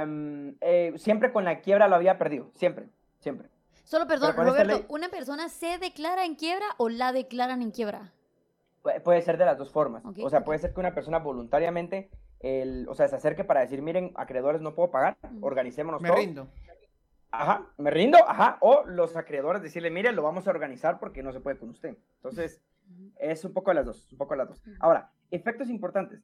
em, 0.02 0.56
eh, 0.60 0.92
siempre 0.96 1.32
con 1.32 1.44
la 1.44 1.60
quiebra 1.60 1.88
lo 1.88 1.96
había 1.96 2.18
perdido, 2.18 2.50
siempre, 2.54 2.86
siempre. 3.18 3.48
Solo 3.84 4.06
perdón, 4.06 4.36
Roberto, 4.36 4.64
ley- 4.64 4.84
¿una 4.90 5.08
persona 5.08 5.48
se 5.48 5.78
declara 5.78 6.24
en 6.26 6.34
quiebra 6.34 6.66
o 6.76 6.90
la 6.90 7.12
declaran 7.12 7.62
en 7.62 7.70
quiebra? 7.70 8.12
Pu- 8.82 9.02
Puede 9.02 9.22
ser 9.22 9.38
de 9.38 9.46
las 9.46 9.56
dos 9.56 9.72
formas. 9.72 10.02
O 10.22 10.28
sea, 10.28 10.44
puede 10.44 10.58
ser 10.58 10.74
que 10.74 10.80
una 10.80 10.94
persona 10.94 11.18
voluntariamente, 11.18 12.10
el, 12.40 12.86
o 12.90 12.94
sea, 12.94 13.08
se 13.08 13.16
acerque 13.16 13.42
para 13.42 13.60
decir, 13.60 13.80
miren, 13.82 14.12
acreedores 14.16 14.60
no 14.60 14.74
puedo 14.74 14.90
pagar, 14.90 15.16
organicémonos 15.40 16.02
Me 16.02 16.08
todos. 16.08 16.20
rindo. 16.20 16.48
Ajá, 17.32 17.66
me 17.78 17.90
rindo, 17.90 18.18
ajá. 18.26 18.58
O 18.60 18.84
los 18.86 19.16
acreedores 19.16 19.62
decirle, 19.62 19.90
miren, 19.90 20.16
lo 20.16 20.22
vamos 20.22 20.46
a 20.46 20.50
organizar 20.50 20.98
porque 20.98 21.22
no 21.22 21.32
se 21.32 21.40
puede 21.40 21.58
con 21.58 21.70
usted. 21.70 21.96
Entonces, 22.16 22.62
es 23.18 23.44
un 23.44 23.52
poco 23.52 23.70
de 23.70 23.76
las 23.76 23.86
dos, 23.86 24.10
un 24.12 24.18
poco 24.18 24.34
de 24.34 24.38
las 24.38 24.48
dos. 24.48 24.62
Ahora, 24.80 25.10
efectos 25.30 25.68
importantes. 25.70 26.20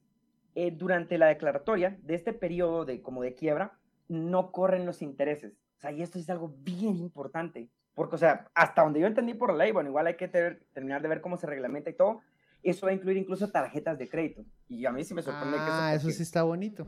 Eh, 0.55 0.71
durante 0.71 1.17
la 1.17 1.27
declaratoria 1.27 1.97
de 2.01 2.15
este 2.15 2.33
periodo 2.33 2.83
de 2.83 3.01
como 3.01 3.21
de 3.21 3.35
quiebra, 3.35 3.77
no 4.09 4.51
corren 4.51 4.85
los 4.85 5.01
intereses. 5.01 5.53
O 5.77 5.79
sea, 5.79 5.91
y 5.91 6.01
esto 6.01 6.17
es 6.19 6.29
algo 6.29 6.53
bien 6.57 6.95
importante. 6.97 7.69
Porque, 7.93 8.15
o 8.15 8.17
sea, 8.17 8.47
hasta 8.53 8.83
donde 8.83 8.99
yo 8.99 9.07
entendí 9.07 9.33
por 9.33 9.53
ley, 9.53 9.71
bueno, 9.71 9.89
igual 9.89 10.07
hay 10.07 10.15
que 10.15 10.27
ter- 10.27 10.63
terminar 10.73 11.01
de 11.01 11.07
ver 11.07 11.21
cómo 11.21 11.37
se 11.37 11.47
reglamenta 11.47 11.89
y 11.89 11.93
todo. 11.93 12.21
Eso 12.69 12.85
va 12.85 12.91
a 12.91 12.95
incluir 12.95 13.17
incluso 13.17 13.49
tarjetas 13.49 13.97
de 13.97 14.09
crédito. 14.09 14.43
Y 14.67 14.85
a 14.85 14.91
mí 14.91 15.03
sí 15.03 15.13
me 15.13 15.21
sorprende 15.21 15.57
que 15.57 15.63
Ah, 15.65 15.93
eso 15.93 16.03
porque- 16.03 16.15
sí 16.17 16.23
está 16.23 16.43
bonito. 16.43 16.87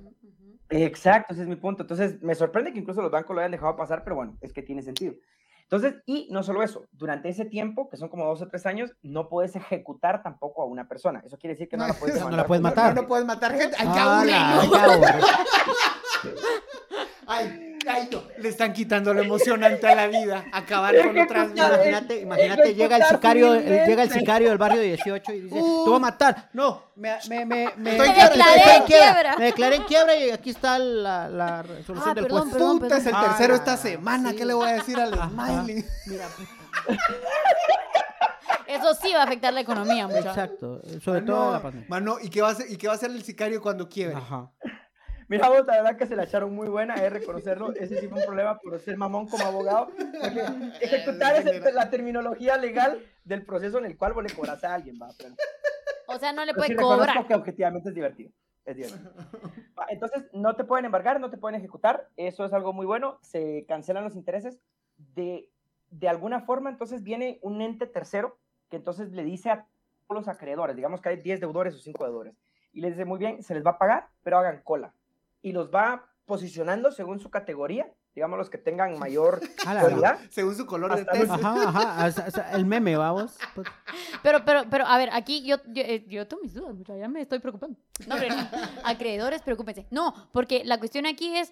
Exacto, 0.69 1.33
ese 1.33 1.43
es 1.43 1.47
mi 1.47 1.55
punto. 1.55 1.83
Entonces, 1.83 2.21
me 2.21 2.35
sorprende 2.35 2.71
que 2.73 2.79
incluso 2.79 3.01
los 3.01 3.09
bancos 3.11 3.33
lo 3.35 3.39
hayan 3.41 3.51
dejado 3.51 3.75
pasar, 3.75 4.03
pero 4.03 4.15
bueno, 4.17 4.37
es 4.41 4.53
que 4.53 4.61
tiene 4.61 4.81
sentido. 4.83 5.13
Entonces, 5.63 5.95
y 6.07 6.27
no 6.31 6.41
solo 6.43 6.63
eso, 6.63 6.85
durante 6.91 7.29
ese 7.29 7.45
tiempo, 7.45 7.89
que 7.89 7.97
son 7.97 8.09
como 8.09 8.25
dos 8.25 8.41
o 8.41 8.47
tres 8.47 8.65
años, 8.65 8.91
no 9.03 9.29
puedes 9.29 9.55
ejecutar 9.55 10.23
tampoco 10.23 10.63
a 10.63 10.65
una 10.65 10.87
persona. 10.87 11.21
Eso 11.23 11.37
quiere 11.37 11.53
decir 11.53 11.69
que 11.69 11.77
no, 11.77 11.87
la 11.87 11.93
puedes 11.93 12.19
No, 12.19 12.29
no 12.31 12.37
la 12.37 12.45
puedes 12.47 12.61
matar. 12.63 12.95
No, 12.95 13.03
no 13.03 13.07
puedes 13.07 13.25
matar 13.25 13.51
gente. 13.55 13.75
Ay, 13.79 13.87
Ah, 13.87 15.19
Ay, 17.31 17.77
ay, 17.87 18.09
no. 18.11 18.23
Le 18.39 18.49
están 18.49 18.73
quitando 18.73 19.13
lo 19.13 19.21
emocionante 19.21 19.87
a 19.87 19.93
la 19.95 20.07
vida. 20.07 20.45
Acabar 20.51 20.95
con 20.97 21.17
otras 21.17 21.53
vidas. 21.53 21.73
Imagínate, 21.75 22.21
imagínate, 22.21 22.73
llega 22.75 22.97
el 22.97 23.03
sicario, 23.03 23.53
el- 23.53 23.85
llega 23.85 24.01
el 24.03 24.11
sicario 24.11 24.49
del 24.49 24.57
barrio 24.57 24.81
18 24.81 25.31
y 25.33 25.41
dice, 25.41 25.55
Uh. 25.61 25.83
te 25.83 25.89
voy 25.91 25.97
a 25.97 25.99
matar. 25.99 26.49
No, 26.53 26.85
me, 26.95 27.17
me, 27.29 27.45
me, 27.45 27.69
me, 27.77 27.91
Estoy 27.91 28.07
me 28.09 28.13
quiebra, 28.15 28.29
declaré 28.29 28.57
estoy 28.57 28.75
en 28.75 28.83
quiebra. 28.83 29.35
Me 29.37 29.45
declaré 29.45 29.75
en 29.75 29.83
quiebra 29.83 30.15
y 30.15 30.29
aquí 30.31 30.49
está 30.49 30.79
la, 30.79 31.29
la 31.29 31.61
resolución 31.61 32.09
Ah, 32.09 32.13
del 32.15 32.23
perdón, 32.25 32.41
juez. 32.41 32.53
perdón. 32.53 32.79
Puta, 32.79 32.97
es 32.97 33.05
el 33.05 33.13
Ah, 33.15 33.21
tercero 33.27 33.53
la- 33.53 33.59
esta 33.59 33.77
semana. 33.77 34.29
sí. 34.31 34.35
¿Qué 34.37 34.45
le 34.45 34.53
voy 34.55 34.67
a 34.69 34.71
decir 34.73 34.99
al. 34.99 35.13
Smiley? 35.13 35.85
Mira, 36.07 36.25
Eso 38.67 38.93
sí 38.93 39.11
va 39.13 39.21
a 39.21 39.23
afectar 39.23 39.51
la 39.53 39.61
economía, 39.61 40.07
muchachos. 40.07 40.27
exacto, 40.31 40.81
sobre 41.03 41.21
todo 41.21 41.53
la 41.53 41.61
pandemia. 41.61 41.87
Mano, 41.89 42.17
¿y 42.21 42.29
qué, 42.29 42.41
va 42.41 42.49
a 42.49 42.51
hacer, 42.51 42.67
¿y 42.69 42.77
qué 42.77 42.87
va 42.87 42.93
a 42.93 42.95
hacer 42.97 43.09
el 43.11 43.23
sicario 43.23 43.61
cuando 43.61 43.89
quiebre? 43.89 44.15
Ajá. 44.15 44.49
Mira, 45.29 45.47
vos, 45.47 45.65
la 45.67 45.75
verdad 45.75 45.95
que 45.95 46.07
se 46.07 46.15
la 46.15 46.23
echaron 46.23 46.53
muy 46.53 46.67
buena, 46.67 46.95
es 46.95 47.13
reconocerlo. 47.13 47.71
Ese 47.73 47.99
sí 47.99 48.07
fue 48.07 48.17
un 48.17 48.25
problema 48.25 48.57
por 48.59 48.77
ser 48.79 48.97
mamón 48.97 49.27
como 49.27 49.45
abogado. 49.45 49.91
Porque 50.21 50.41
ejecutar 50.81 51.35
es 51.47 51.73
la 51.73 51.89
terminología 51.89 52.57
legal 52.57 53.05
del 53.23 53.45
proceso 53.45 53.77
en 53.77 53.85
el 53.85 53.95
cual 53.95 54.13
vos 54.13 54.23
le 54.23 54.33
cobras 54.33 54.63
a 54.63 54.73
alguien, 54.73 54.99
va. 55.01 55.09
Pero, 55.17 55.35
O 56.07 56.17
sea, 56.17 56.33
no 56.33 56.43
le 56.45 56.53
pero 56.53 56.65
sí 56.65 56.75
cobrar. 56.75 57.27
que 57.27 57.35
objetivamente 57.35 57.89
es 57.89 57.95
divertido. 57.95 58.31
Es 58.65 58.75
divertido. 58.75 59.11
Entonces, 59.89 60.25
no 60.33 60.55
te 60.55 60.63
pueden 60.63 60.85
embargar, 60.85 61.19
no 61.19 61.29
te 61.29 61.37
pueden 61.37 61.59
ejecutar. 61.59 62.09
Eso 62.17 62.43
es 62.43 62.51
algo 62.53 62.73
muy 62.73 62.87
bueno. 62.87 63.19
Se 63.21 63.65
cancelan 63.67 64.03
los 64.03 64.15
intereses. 64.15 64.59
De, 64.97 65.47
de 65.91 66.09
alguna 66.09 66.41
forma, 66.41 66.71
entonces 66.71 67.03
viene 67.03 67.39
un 67.43 67.61
ente 67.61 67.85
tercero 67.85 68.37
que 68.69 68.77
entonces 68.77 69.11
le 69.11 69.23
dice 69.23 69.49
a 69.51 69.67
todos 70.07 70.21
los 70.21 70.27
acreedores, 70.27 70.75
digamos 70.75 71.01
que 71.01 71.09
hay 71.09 71.17
10 71.17 71.39
deudores 71.39 71.75
o 71.75 71.79
5 71.79 72.03
deudores, 72.03 72.35
y 72.73 72.81
les 72.81 72.91
dice, 72.93 73.05
muy 73.05 73.17
bien, 73.19 73.41
se 73.43 73.53
les 73.53 73.63
va 73.65 73.71
a 73.71 73.77
pagar, 73.77 74.07
pero 74.23 74.37
hagan 74.39 74.61
cola. 74.63 74.93
Y 75.41 75.51
los 75.53 75.69
va 75.69 76.05
posicionando 76.25 76.91
según 76.91 77.19
su 77.19 77.29
categoría, 77.31 77.91
digamos 78.13 78.37
los 78.37 78.49
que 78.49 78.57
tengan 78.57 78.99
mayor 78.99 79.39
prioridad. 79.65 80.19
Según 80.29 80.55
su 80.55 80.65
color 80.65 80.93
de 80.95 81.01
Hasta 81.01 81.11
tez. 81.13 81.29
Ajá, 81.29 81.69
ajá, 81.69 82.51
el 82.55 82.65
meme, 82.65 82.95
vamos. 82.97 83.37
Pues, 83.55 83.67
Pero, 84.21 84.43
pero, 84.45 84.63
pero, 84.69 84.85
a 84.85 84.97
ver, 84.97 85.09
aquí 85.13 85.43
yo, 85.45 85.57
yo, 85.67 85.81
eh, 85.83 86.05
yo 86.07 86.27
tengo 86.27 86.43
mis 86.43 86.53
dudas, 86.53 86.75
ya 86.87 87.07
me 87.07 87.21
estoy 87.21 87.39
preocupando. 87.39 87.79
No, 88.07 88.15
hombre, 88.15 88.29
no. 88.29 88.47
Acreedores, 88.83 89.41
preocúpense. 89.41 89.87
No, 89.91 90.13
porque 90.31 90.63
la 90.65 90.77
cuestión 90.77 91.05
aquí 91.05 91.35
es, 91.35 91.51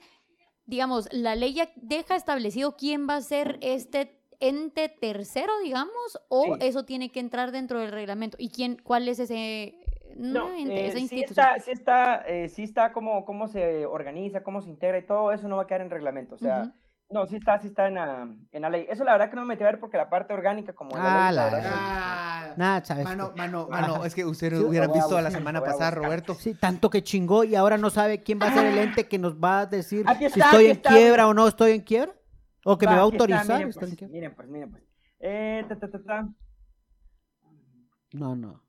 digamos, 0.65 1.08
la 1.12 1.36
ley 1.36 1.54
ya 1.54 1.69
deja 1.78 2.15
establecido 2.15 2.76
quién 2.78 3.08
va 3.10 3.15
a 3.15 3.21
ser 3.21 3.58
este 3.62 4.13
ente 4.39 4.89
tercero, 4.89 5.52
digamos, 5.63 6.19
o 6.30 6.43
Sí. 6.43 6.52
eso 6.60 6.86
tiene 6.86 7.10
que 7.12 7.19
entrar 7.19 7.52
dentro 7.52 7.80
del 7.80 7.91
reglamento. 7.91 8.38
¿Y 8.39 8.50
quién, 8.50 8.78
cuál 8.78 9.08
es 9.08 9.17
ese 9.17 9.80
no, 10.15 10.50
eh, 10.54 10.88
esa 10.88 11.00
sí 11.00 11.22
está, 11.24 11.60
sí 11.60 11.72
está, 11.72 12.15
eh, 12.28 12.50
sí 12.50 12.63
está 12.63 12.91
cómo, 12.93 13.26
cómo 13.26 13.48
se 13.48 13.86
organiza, 13.86 14.43
cómo 14.43 14.62
se 14.62 14.70
integra 14.70 14.98
y 14.98 15.06
todo 15.06 15.32
eso 15.32 15.48
no 15.48 15.58
va 15.58 15.63
a 15.63 15.67
quedar 15.67 15.82
en 15.82 15.89
reglamento. 15.89 16.36
O 16.36 16.38
sea, 16.38 16.72
no, 17.10 17.26
sí 17.26 17.36
está, 17.38 17.60
sí 17.60 17.67
está 17.67 17.88
en 17.88 17.96
la, 17.96 18.28
en 18.52 18.62
la 18.62 18.70
ley. 18.70 18.86
Eso 18.89 19.04
la 19.04 19.13
verdad 19.13 19.30
que 19.30 19.36
no 19.36 19.43
me 19.43 19.50
metí 19.50 19.63
a 19.63 19.67
ver 19.67 19.80
porque 19.80 19.98
la 19.98 20.10
parte 20.10 20.34
orgánica 20.34 20.74
como 20.74 20.91
Ah, 20.96 21.28
ley, 21.32 21.36
la 21.36 21.43
verdad 21.46 21.62
que- 21.62 21.67
Ah. 21.72 22.54
Mano, 23.04 23.34
mano, 23.36 23.67
mano, 24.00 24.06
es 24.06 24.15
que 24.15 24.26
usted 24.26 24.50
Sí, 24.50 24.63
hubiera 24.63 24.88
lo 24.88 24.91
voy 24.93 25.00
a 25.00 25.04
visto 25.04 25.15
la 25.15 25.22
buscar, 25.24 25.39
semana 25.39 25.60
lo 25.60 25.65
voy 25.65 25.70
a 25.70 25.74
pasada. 25.74 25.91
Roberto. 25.91 26.34
Sí, 26.34 26.56
tanto 26.56 26.89
que 26.89 27.04
chingó 27.04 27.43
y 27.43 27.56
ahora 27.56 27.78
no 27.78 27.89
sabe 27.91 28.24
quién 28.24 28.39
va 28.41 28.48
a 28.48 28.54
ser 28.54 28.65
el 28.65 28.78
ente 28.80 29.08
que 29.08 29.20
nos 29.20 29.36
va 29.38 29.60
a 29.62 29.65
decir 29.67 30.06
si 30.34 30.39
estoy 30.39 30.65
en 30.65 30.72
está. 30.72 30.89
quiebra 30.89 31.28
o 31.28 31.34
no 31.34 31.48
estoy 31.48 31.72
en 31.74 31.82
quiebra. 31.82 32.13
O 32.65 32.78
que 32.78 32.86
me 32.88 32.93
va 32.93 33.00
a 33.00 33.04
autorizar. 33.04 33.46
miren, 33.46 33.72
pues, 33.74 34.10
miren 34.10 34.36
pues, 34.36 34.48
miren 34.50 34.72
pues. 34.72 34.84
Eh, 35.20 35.63
ta, 35.70 35.76
ta, 35.80 35.89
ta, 35.89 36.04
ta. 36.04 36.28
No, 38.13 38.36
no. 38.36 38.62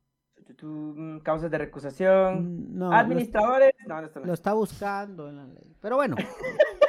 Mm, 0.62 1.18
Causas 1.18 1.50
de 1.50 1.58
recusación. 1.58 2.78
No, 2.78 2.90
lo, 2.90 2.96
Administradores. 2.96 3.72
No, 3.86 4.00
no 4.00 4.06
está. 4.06 4.20
lo 4.20 4.32
está 4.32 4.52
buscando 4.52 5.28
en 5.28 5.36
la 5.36 5.44
ley. 5.44 5.74
Pero 5.80 5.96
bueno, 5.96 6.16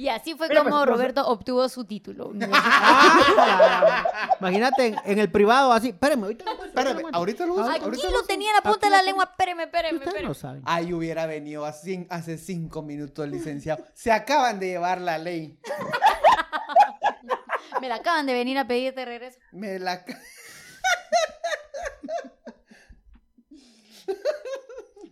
Y 0.00 0.08
así 0.08 0.34
fue 0.34 0.48
Mira, 0.48 0.62
como 0.62 0.76
pues, 0.76 0.86
pues, 0.86 0.96
Roberto 0.96 1.26
obtuvo 1.26 1.68
su 1.68 1.84
título. 1.84 2.32
Ah, 2.52 4.28
imagínate 4.40 4.86
en, 4.86 4.96
en 5.04 5.18
el 5.18 5.30
privado 5.30 5.72
así. 5.72 5.90
Espérame, 5.90 6.24
ahorita 6.24 6.44
lo 6.44 6.64
Espérame, 6.64 7.02
ahorita 7.12 7.46
lo 7.46 7.54
busco, 7.54 7.68
Aquí 7.68 7.84
ahorita 7.84 8.10
lo 8.10 8.22
tenía 8.22 8.48
en 8.48 8.56
la 8.56 8.62
punta 8.62 8.86
de 8.86 8.90
la 8.90 8.98
lo 8.98 9.04
lengua. 9.04 9.24
Espéreme, 9.24 9.64
espéreme, 9.64 9.96
encuentro. 9.96 10.08
Ustedes 10.08 10.24
espéreme. 10.24 10.28
no 10.28 10.34
saben. 10.34 10.62
Ay, 10.64 10.94
hubiera 10.94 11.26
venido 11.26 11.66
hace, 11.66 12.06
hace 12.08 12.38
cinco 12.38 12.82
minutos 12.82 13.26
el 13.26 13.32
licenciado. 13.32 13.84
Se 13.92 14.10
acaban 14.10 14.58
de 14.58 14.68
llevar 14.68 15.02
la 15.02 15.18
ley. 15.18 15.58
Me 17.82 17.88
la 17.88 17.96
acaban 17.96 18.24
de 18.24 18.32
venir 18.32 18.56
a 18.58 18.66
pedir 18.66 18.94
de 18.94 19.04
regreso. 19.04 19.38
Me 19.52 19.78
la... 19.78 20.02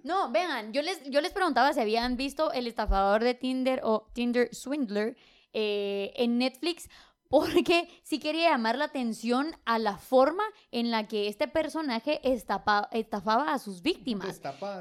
No, 0.04 0.30
vean, 0.30 0.72
yo 0.72 0.80
les, 0.82 1.02
yo 1.10 1.20
les 1.20 1.32
preguntaba 1.32 1.72
si 1.72 1.80
habían 1.80 2.16
visto 2.16 2.52
El 2.52 2.66
estafador 2.66 3.22
de 3.22 3.34
Tinder 3.34 3.80
o 3.82 4.06
Tinder 4.14 4.48
Swindler 4.54 5.16
eh, 5.52 6.12
en 6.16 6.38
Netflix, 6.38 6.88
porque 7.28 7.88
sí 8.04 8.18
quería 8.18 8.50
llamar 8.50 8.78
la 8.78 8.86
atención 8.86 9.54
a 9.66 9.78
la 9.78 9.98
forma 9.98 10.44
en 10.70 10.90
la 10.90 11.08
que 11.08 11.28
este 11.28 11.46
personaje 11.46 12.20
estapa- 12.22 12.88
estafaba 12.92 13.52
a 13.52 13.58
sus 13.58 13.82
víctimas. 13.82 14.28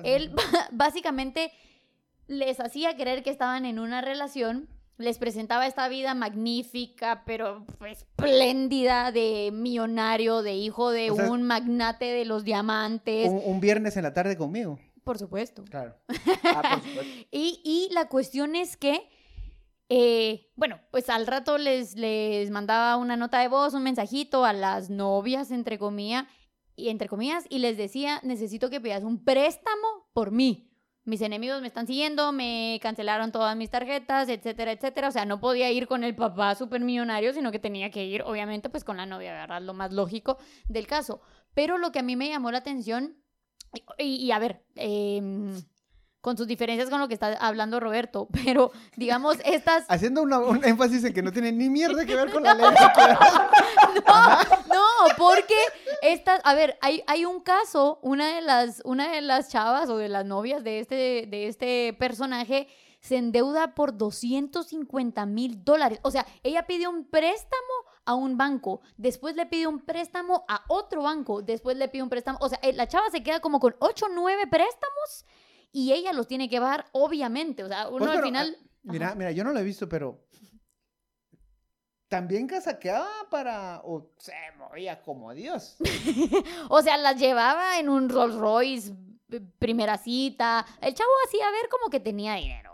Él 0.05 0.31
básicamente 0.71 1.51
les 2.27 2.59
hacía 2.61 2.95
creer 2.95 3.21
que 3.23 3.29
estaban 3.29 3.65
en 3.65 3.79
una 3.79 4.01
relación, 4.01 4.69
les 4.97 5.17
presentaba 5.17 5.67
esta 5.67 5.87
vida 5.89 6.13
magnífica, 6.15 7.23
pero 7.25 7.65
pues, 7.77 7.99
espléndida 8.17 9.11
de 9.11 9.51
millonario, 9.53 10.41
de 10.41 10.55
hijo 10.55 10.89
de 10.91 11.11
O 11.11 11.15
sea, 11.15 11.31
un 11.31 11.43
magnate 11.43 12.05
de 12.05 12.25
los 12.25 12.43
diamantes, 12.43 13.29
Un, 13.29 13.41
un 13.45 13.59
viernes 13.59 13.95
en 13.97 14.03
la 14.03 14.13
tarde 14.13 14.37
conmigo. 14.37 14.79
por 15.03 15.17
supuesto. 15.17 15.63
Claro. 15.65 15.95
Ah, 16.43 16.61
por 16.79 16.83
supuesto. 16.89 17.13
Y, 17.31 17.61
y 17.63 17.93
la 17.93 18.07
cuestión 18.09 18.55
es 18.55 18.75
que, 18.77 19.07
eh, 19.89 20.51
bueno, 20.55 20.79
pues 20.91 21.09
al 21.09 21.27
rato 21.27 21.57
les, 21.57 21.95
les 21.95 22.49
mandaba 22.49 22.97
una 22.97 23.15
nota 23.17 23.39
de 23.39 23.47
voz, 23.47 23.73
un 23.73 23.83
mensajito 23.83 24.45
a 24.45 24.53
las 24.53 24.89
novias, 24.89 25.51
entre 25.51 25.77
comillas, 25.77 26.25
y 26.75 26.89
entre 26.89 27.07
comillas, 27.07 27.45
y 27.49 27.59
les 27.59 27.77
decía, 27.77 28.19
necesito 28.23 28.69
que 28.69 28.79
pidas 28.81 29.03
un 29.03 29.23
préstamo 29.23 30.09
por 30.13 30.31
mí. 30.31 30.66
Mis 31.07 31.21
enemigos 31.21 31.61
me 31.61 31.67
están 31.67 31.87
siguiendo, 31.87 32.33
me 32.33 32.79
cancelaron 32.83 33.31
todas 33.31 33.55
mis 33.55 33.69
tarjetas, 33.69 34.27
etcétera, 34.27 34.73
etcétera. 34.73 35.07
O 35.07 35.11
sea, 35.11 35.23
no 35.23 35.39
podía 35.39 35.71
ir 35.71 35.87
con 35.87 36.03
el 36.03 36.13
papá 36.15 36.53
supermillonario, 36.53 37.31
sino 37.33 37.49
que 37.51 37.59
tenía 37.59 37.89
que 37.91 38.03
ir, 38.03 38.23
obviamente, 38.23 38.69
pues 38.69 38.83
con 38.83 38.97
la 38.97 39.05
novia, 39.05 39.31
¿verdad? 39.33 39.61
Lo 39.61 39.73
más 39.73 39.93
lógico 39.93 40.37
del 40.67 40.85
caso. 40.85 41.21
Pero 41.53 41.77
lo 41.77 41.93
que 41.93 41.99
a 41.99 42.03
mí 42.03 42.17
me 42.17 42.27
llamó 42.27 42.51
la 42.51 42.57
atención, 42.57 43.15
y, 43.97 44.15
y 44.25 44.31
a 44.31 44.39
ver, 44.39 44.65
em, 44.75 45.63
con 46.19 46.35
sus 46.37 46.45
diferencias 46.45 46.89
con 46.89 46.99
lo 46.99 47.07
que 47.07 47.13
está 47.13 47.35
hablando 47.39 47.79
Roberto, 47.79 48.27
pero 48.43 48.71
digamos, 48.97 49.37
estas... 49.45 49.85
Haciendo 49.89 50.21
una- 50.23 50.39
un 50.39 50.63
énfasis 50.65 51.05
en 51.05 51.13
que 51.13 51.21
no 51.21 51.31
tiene 51.31 51.53
ni 51.53 51.69
mierda 51.69 52.05
que 52.05 52.15
ver 52.15 52.31
con 52.33 52.43
la 52.43 52.53
ley. 52.53 52.65
No, 54.05 55.15
porque 55.17 55.55
estas, 56.01 56.41
a 56.43 56.53
ver, 56.53 56.77
hay, 56.81 57.03
hay 57.07 57.25
un 57.25 57.41
caso, 57.41 57.99
una 58.01 58.35
de 58.35 58.41
las, 58.41 58.81
una 58.85 59.11
de 59.11 59.21
las 59.21 59.49
chavas 59.49 59.89
o 59.89 59.97
de 59.97 60.09
las 60.09 60.25
novias 60.25 60.63
de 60.63 60.79
este, 60.79 61.25
de 61.27 61.47
este 61.47 61.95
personaje 61.99 62.67
se 62.99 63.15
endeuda 63.17 63.75
por 63.75 63.95
250 63.97 65.25
mil 65.25 65.63
dólares. 65.63 65.99
O 66.03 66.11
sea, 66.11 66.25
ella 66.43 66.65
pidió 66.65 66.89
un 66.89 67.05
préstamo 67.05 67.61
a 68.05 68.15
un 68.15 68.37
banco, 68.37 68.81
después 68.97 69.35
le 69.35 69.45
pidió 69.45 69.69
un 69.69 69.79
préstamo 69.85 70.45
a 70.47 70.63
otro 70.67 71.03
banco, 71.03 71.41
después 71.41 71.77
le 71.77 71.87
pidió 71.89 72.03
un 72.03 72.09
préstamo. 72.09 72.37
O 72.41 72.49
sea, 72.49 72.59
eh, 72.63 72.73
la 72.73 72.87
chava 72.87 73.09
se 73.11 73.21
queda 73.23 73.39
como 73.39 73.59
con 73.59 73.75
8 73.79 74.05
o 74.05 74.09
9 74.13 74.47
préstamos 74.47 75.25
y 75.71 75.91
ella 75.93 76.13
los 76.13 76.27
tiene 76.27 76.49
que 76.49 76.59
pagar, 76.59 76.85
obviamente. 76.91 77.63
O 77.63 77.67
sea, 77.67 77.87
uno 77.87 77.99
Pues, 77.99 78.09
al 78.11 78.15
pero, 78.17 78.27
final. 78.27 78.57
ah, 78.59 78.67
Mira, 78.83 79.15
mira, 79.15 79.31
yo 79.31 79.43
no 79.43 79.51
lo 79.51 79.59
he 79.59 79.63
visto, 79.63 79.87
pero 79.89 80.23
también 82.07 82.47
casaqueaba 82.47 83.09
para 83.29 83.81
o 83.83 84.09
se 84.17 84.33
movía 84.57 85.01
como 85.01 85.33
Dios. 85.33 85.77
O 86.69 86.81
sea, 86.81 86.97
las 86.97 87.19
llevaba 87.19 87.79
en 87.79 87.89
un 87.89 88.09
Rolls 88.09 88.35
Royce, 88.35 88.93
primera 89.59 89.97
cita. 89.97 90.65
El 90.81 90.93
chavo 90.93 91.09
hacía 91.25 91.49
ver 91.51 91.69
como 91.69 91.89
que 91.89 91.99
tenía 91.99 92.35
dinero. 92.35 92.67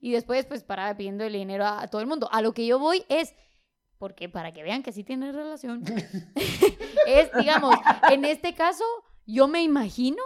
Y 0.00 0.12
después, 0.12 0.44
pues, 0.44 0.62
paraba 0.62 0.94
pidiendo 0.96 1.24
el 1.24 1.32
dinero 1.32 1.64
a, 1.64 1.80
a 1.80 1.88
todo 1.88 2.02
el 2.02 2.06
mundo. 2.06 2.28
A 2.30 2.42
lo 2.42 2.52
que 2.52 2.66
yo 2.66 2.78
voy 2.78 3.06
es, 3.08 3.34
porque 3.96 4.28
para 4.28 4.52
que 4.52 4.62
vean 4.62 4.82
que 4.82 4.92
sí 4.92 5.02
tiene 5.02 5.32
relación, 5.32 5.82
es, 7.06 7.30
digamos, 7.38 7.74
en 8.10 8.26
este 8.26 8.54
caso, 8.54 8.84
yo 9.24 9.48
me 9.48 9.62
imagino 9.62 10.22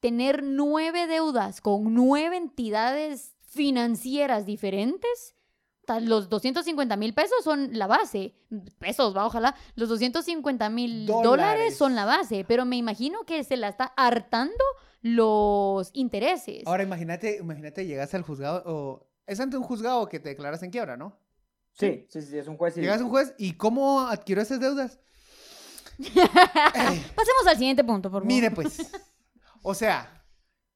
tener 0.00 0.42
nueve 0.42 1.06
deudas 1.06 1.60
con 1.60 1.94
nueve 1.94 2.36
entidades 2.36 3.36
financieras 3.44 4.44
diferentes. 4.44 5.36
Los 5.98 6.28
250 6.28 6.96
mil 6.96 7.14
pesos 7.14 7.42
son 7.42 7.70
la 7.72 7.86
base. 7.86 8.34
Pesos, 8.78 9.16
va, 9.16 9.26
ojalá. 9.26 9.56
Los 9.74 9.88
250 9.88 10.70
mil 10.70 11.06
dólares. 11.06 11.24
Dólares. 11.24 11.76
son 11.76 11.96
la 11.96 12.04
base. 12.04 12.44
Pero 12.46 12.64
me 12.64 12.76
imagino 12.76 13.24
que 13.24 13.42
se 13.42 13.56
la 13.56 13.68
está 13.68 13.92
hartando 13.96 14.62
los 15.02 15.90
intereses. 15.94 16.62
Ahora 16.66 16.82
imagínate, 16.82 17.38
imagínate 17.38 17.86
llegas 17.86 18.14
al 18.14 18.22
juzgado 18.22 18.62
o 18.66 19.08
es 19.26 19.40
ante 19.40 19.56
un 19.56 19.62
juzgado 19.62 20.08
que 20.08 20.20
te 20.20 20.28
declaras 20.28 20.62
en 20.62 20.70
quiebra, 20.70 20.96
¿no? 20.96 21.18
Sí, 21.72 22.06
sí, 22.08 22.20
sí, 22.20 22.36
es 22.36 22.46
un 22.46 22.56
juez. 22.56 22.74
civil. 22.74 22.86
Llegas 22.86 23.00
a 23.00 23.04
un 23.04 23.10
juez 23.10 23.34
y 23.38 23.54
cómo 23.54 24.00
adquirió 24.00 24.42
esas 24.42 24.60
deudas. 24.60 24.98
Pasemos 25.98 27.46
al 27.46 27.56
siguiente 27.56 27.84
punto, 27.84 28.10
por 28.10 28.22
favor. 28.22 28.26
Mire 28.26 28.50
pues. 28.50 28.90
O 29.62 29.74
sea, 29.74 30.24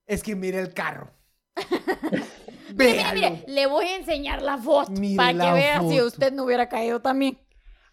es 0.07 0.23
que 0.23 0.37
mire 0.37 0.61
el 0.61 0.73
carro. 0.73 1.11
Mire, 2.77 3.05
mire, 3.15 3.31
mire, 3.31 3.45
le 3.49 3.67
voy 3.67 3.85
a 3.87 3.97
enseñar 3.97 4.43
la 4.43 4.59
foto 4.59 4.91
Mire 4.93 5.17
para 5.17 5.33
que 5.33 5.39
la 5.39 5.53
vea 5.55 5.81
si 5.81 5.95
foto. 5.97 6.07
usted 6.07 6.33
no 6.33 6.45
hubiera 6.45 6.69
caído 6.69 7.01
también. 7.01 7.39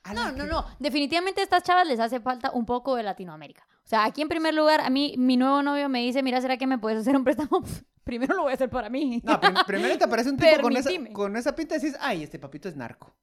A 0.04 0.14
No, 0.14 0.24
la 0.26 0.32
no, 0.32 0.44
que- 0.46 0.50
no. 0.50 0.66
Definitivamente 0.80 1.42
a 1.42 1.44
estas 1.44 1.64
chavas 1.64 1.88
les 1.88 2.00
hace 2.00 2.20
falta 2.20 2.52
un 2.52 2.66
poco 2.66 2.96
de 2.96 3.04
Latinoamérica. 3.04 3.68
O 3.84 3.88
sea, 3.92 4.06
aquí 4.06 4.22
en 4.22 4.30
primer 4.30 4.54
lugar, 4.54 4.82
a 4.82 4.90
mí, 4.90 5.16
mi 5.18 5.38
nuevo 5.38 5.62
novio 5.62 5.90
me 5.90 6.00
dice, 6.02 6.24
mira, 6.24 6.40
¿será 6.42 6.58
que 6.58 6.66
me 6.68 6.78
puedes 6.80 7.00
hacer 7.02 7.16
un 7.16 7.24
préstamo? 7.24 7.62
Primero 8.04 8.36
lo 8.36 8.44
voy 8.44 8.52
a 8.52 8.56
hacer 8.56 8.70
para 8.70 8.90
mí. 8.90 9.22
No, 9.24 9.40
prim- 9.40 9.54
primero 9.68 9.98
te 9.98 10.06
aparece 10.06 10.30
un 10.32 10.38
tipo 10.38 10.62
con 10.62 10.76
esa, 10.76 10.90
Permitime. 10.90 11.14
con 11.14 11.36
esa 11.38 11.56
pinta 11.56 11.76
y 11.76 11.80
dices, 11.80 11.98
ay, 12.02 12.24
este 12.24 12.40
papito 12.40 12.68
es 12.68 12.76
narco. 12.76 13.16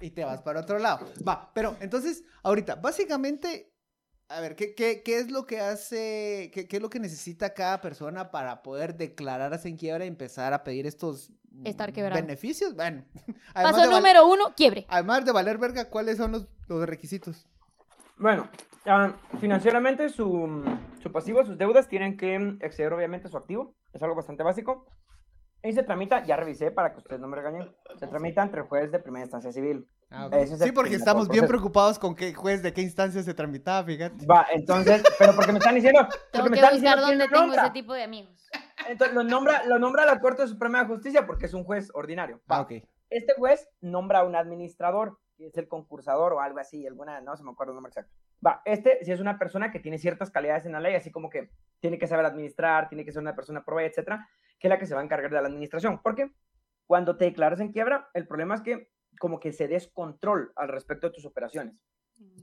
Y 0.00 0.10
te 0.10 0.24
vas 0.24 0.42
para 0.42 0.60
otro 0.60 0.78
lado. 0.78 1.06
Va, 1.26 1.50
pero 1.54 1.76
entonces, 1.80 2.22
ahorita, 2.44 2.76
básicamente, 2.76 3.73
a 4.28 4.40
ver, 4.40 4.56
¿qué, 4.56 4.74
qué, 4.74 5.02
qué 5.02 5.18
es 5.18 5.30
lo 5.30 5.46
que 5.46 5.60
hace, 5.60 6.50
qué, 6.52 6.66
qué 6.66 6.76
es 6.76 6.82
lo 6.82 6.90
que 6.90 6.98
necesita 7.00 7.54
cada 7.54 7.80
persona 7.80 8.30
para 8.30 8.62
poder 8.62 8.96
declararse 8.96 9.68
en 9.68 9.76
quiebra 9.76 10.04
y 10.04 10.08
empezar 10.08 10.52
a 10.52 10.64
pedir 10.64 10.86
estos 10.86 11.32
Estar 11.64 11.92
quebrado. 11.92 12.20
beneficios? 12.20 12.74
Bueno, 12.74 13.04
Paso 13.54 13.88
número 13.90 14.26
uno, 14.26 14.54
quiebre. 14.56 14.86
además 14.88 15.24
de 15.24 15.32
valer 15.32 15.58
verga, 15.58 15.88
¿cuáles 15.88 16.16
son 16.16 16.32
los, 16.32 16.48
los 16.68 16.86
requisitos? 16.88 17.46
Bueno, 18.18 18.48
ah, 18.86 19.14
financieramente 19.40 20.08
su, 20.08 20.64
su 21.02 21.12
pasivo, 21.12 21.44
sus 21.44 21.58
deudas 21.58 21.88
tienen 21.88 22.16
que 22.16 22.34
exceder 22.60 22.92
obviamente 22.92 23.28
su 23.28 23.36
activo. 23.36 23.74
Es 23.92 24.02
algo 24.02 24.16
bastante 24.16 24.42
básico. 24.42 24.86
Y 25.62 25.72
se 25.72 25.82
tramita, 25.82 26.24
ya 26.24 26.36
revisé 26.36 26.70
para 26.70 26.92
que 26.92 26.98
ustedes 26.98 27.20
no 27.20 27.28
me 27.28 27.36
regañen, 27.36 27.74
se 27.98 28.06
tramita 28.06 28.42
entre 28.42 28.60
el 28.60 28.66
juez 28.66 28.90
de 28.92 28.98
primera 28.98 29.24
instancia 29.24 29.50
civil. 29.52 29.88
Ah, 30.16 30.30
Sí, 30.46 30.70
porque 30.72 30.94
estamos 30.94 31.28
bien 31.28 31.46
preocupados 31.46 31.98
con 31.98 32.14
qué 32.14 32.32
juez, 32.32 32.62
de 32.62 32.72
qué 32.72 32.80
instancia 32.82 33.22
se 33.22 33.34
tramitaba, 33.34 33.84
fíjate. 33.84 34.24
Va, 34.26 34.46
entonces, 34.52 35.02
pero 35.18 35.34
porque 35.34 35.52
me 35.52 35.58
están 35.58 35.74
diciendo, 35.74 36.06
Tengo 36.30 36.44
porque 36.44 36.50
me 36.50 36.56
que 36.56 36.62
están 36.62 36.80
buscar 36.80 37.00
dónde 37.00 37.28
tengo 37.28 37.40
nombra. 37.42 37.62
ese 37.64 37.70
tipo 37.72 37.92
de 37.94 38.02
amigos. 38.04 38.48
Entonces 38.88 39.14
lo 39.14 39.24
nombra, 39.24 39.64
lo 39.66 39.78
nombra 39.78 40.06
la 40.06 40.20
Corte 40.20 40.46
Suprema 40.46 40.80
de 40.82 40.86
Justicia 40.86 41.26
porque 41.26 41.46
es 41.46 41.54
un 41.54 41.64
juez 41.64 41.90
ordinario. 41.94 42.40
Va, 42.50 42.58
Ah, 42.58 42.60
ok. 42.62 42.72
Este 43.10 43.34
juez 43.36 43.68
nombra 43.80 44.20
a 44.20 44.24
un 44.24 44.36
administrador, 44.36 45.18
que 45.36 45.46
es 45.46 45.56
el 45.58 45.68
concursador 45.68 46.32
o 46.32 46.40
algo 46.40 46.58
así, 46.58 46.86
alguna, 46.86 47.20
no 47.20 47.36
se 47.36 47.42
me 47.44 47.50
acuerdo 47.50 47.72
el 47.72 47.76
nombre 47.76 47.90
exacto. 47.90 48.12
Va, 48.46 48.62
este 48.64 49.04
si 49.04 49.10
es 49.12 49.20
una 49.20 49.38
persona 49.38 49.70
que 49.72 49.80
tiene 49.80 49.98
ciertas 49.98 50.30
calidades 50.30 50.66
en 50.66 50.72
la 50.72 50.80
ley, 50.80 50.94
así 50.94 51.10
como 51.10 51.30
que 51.30 51.50
tiene 51.80 51.98
que 51.98 52.06
saber 52.06 52.24
administrar, 52.26 52.88
tiene 52.88 53.04
que 53.04 53.12
ser 53.12 53.22
una 53.22 53.34
persona 53.34 53.64
probada, 53.64 53.88
etcétera, 53.88 54.28
que 54.58 54.68
es 54.68 54.70
la 54.70 54.78
que 54.78 54.86
se 54.86 54.94
va 54.94 55.00
a 55.00 55.04
encargar 55.04 55.30
de 55.30 55.40
la 55.40 55.48
administración. 55.48 56.00
Porque 56.02 56.30
cuando 56.86 57.16
te 57.16 57.24
declaras 57.24 57.60
en 57.60 57.72
quiebra, 57.72 58.10
el 58.14 58.26
problema 58.26 58.54
es 58.54 58.60
que 58.62 58.90
como 59.18 59.40
que 59.40 59.52
se 59.52 59.68
descontrol 59.68 60.52
al 60.56 60.68
respecto 60.68 61.08
de 61.08 61.12
tus 61.14 61.24
operaciones. 61.24 61.74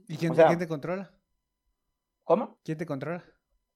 ¿Y 0.08 0.16
quién, 0.16 0.32
O 0.32 0.34
te- 0.34 0.40
sea- 0.40 0.46
quién 0.48 0.58
te 0.58 0.68
controla? 0.68 1.10
¿Cómo? 2.24 2.58
¿Quién 2.64 2.78
te 2.78 2.86
controla? 2.86 3.24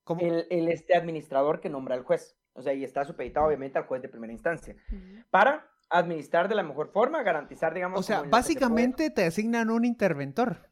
¿Cómo? 0.04 0.20
El, 0.20 0.46
el 0.50 0.68
este 0.68 0.94
administrador 0.94 1.60
que 1.60 1.68
nombra 1.68 1.94
al 1.94 2.02
juez. 2.04 2.36
O 2.52 2.62
sea, 2.62 2.72
y 2.72 2.84
está 2.84 3.04
supeditado 3.04 3.46
obviamente 3.46 3.78
al 3.78 3.84
juez 3.86 4.00
de 4.02 4.08
primera 4.08 4.32
instancia. 4.32 4.76
Para 5.30 5.68
administrar 5.90 6.48
de 6.48 6.54
la 6.54 6.62
mejor 6.62 6.90
forma, 6.90 7.22
garantizar, 7.22 7.74
digamos... 7.74 8.00
O 8.00 8.02
sea, 8.02 8.22
básicamente 8.22 9.10
te 9.10 9.24
asignan 9.24 9.68
un 9.70 9.84
interventor. 9.84 10.70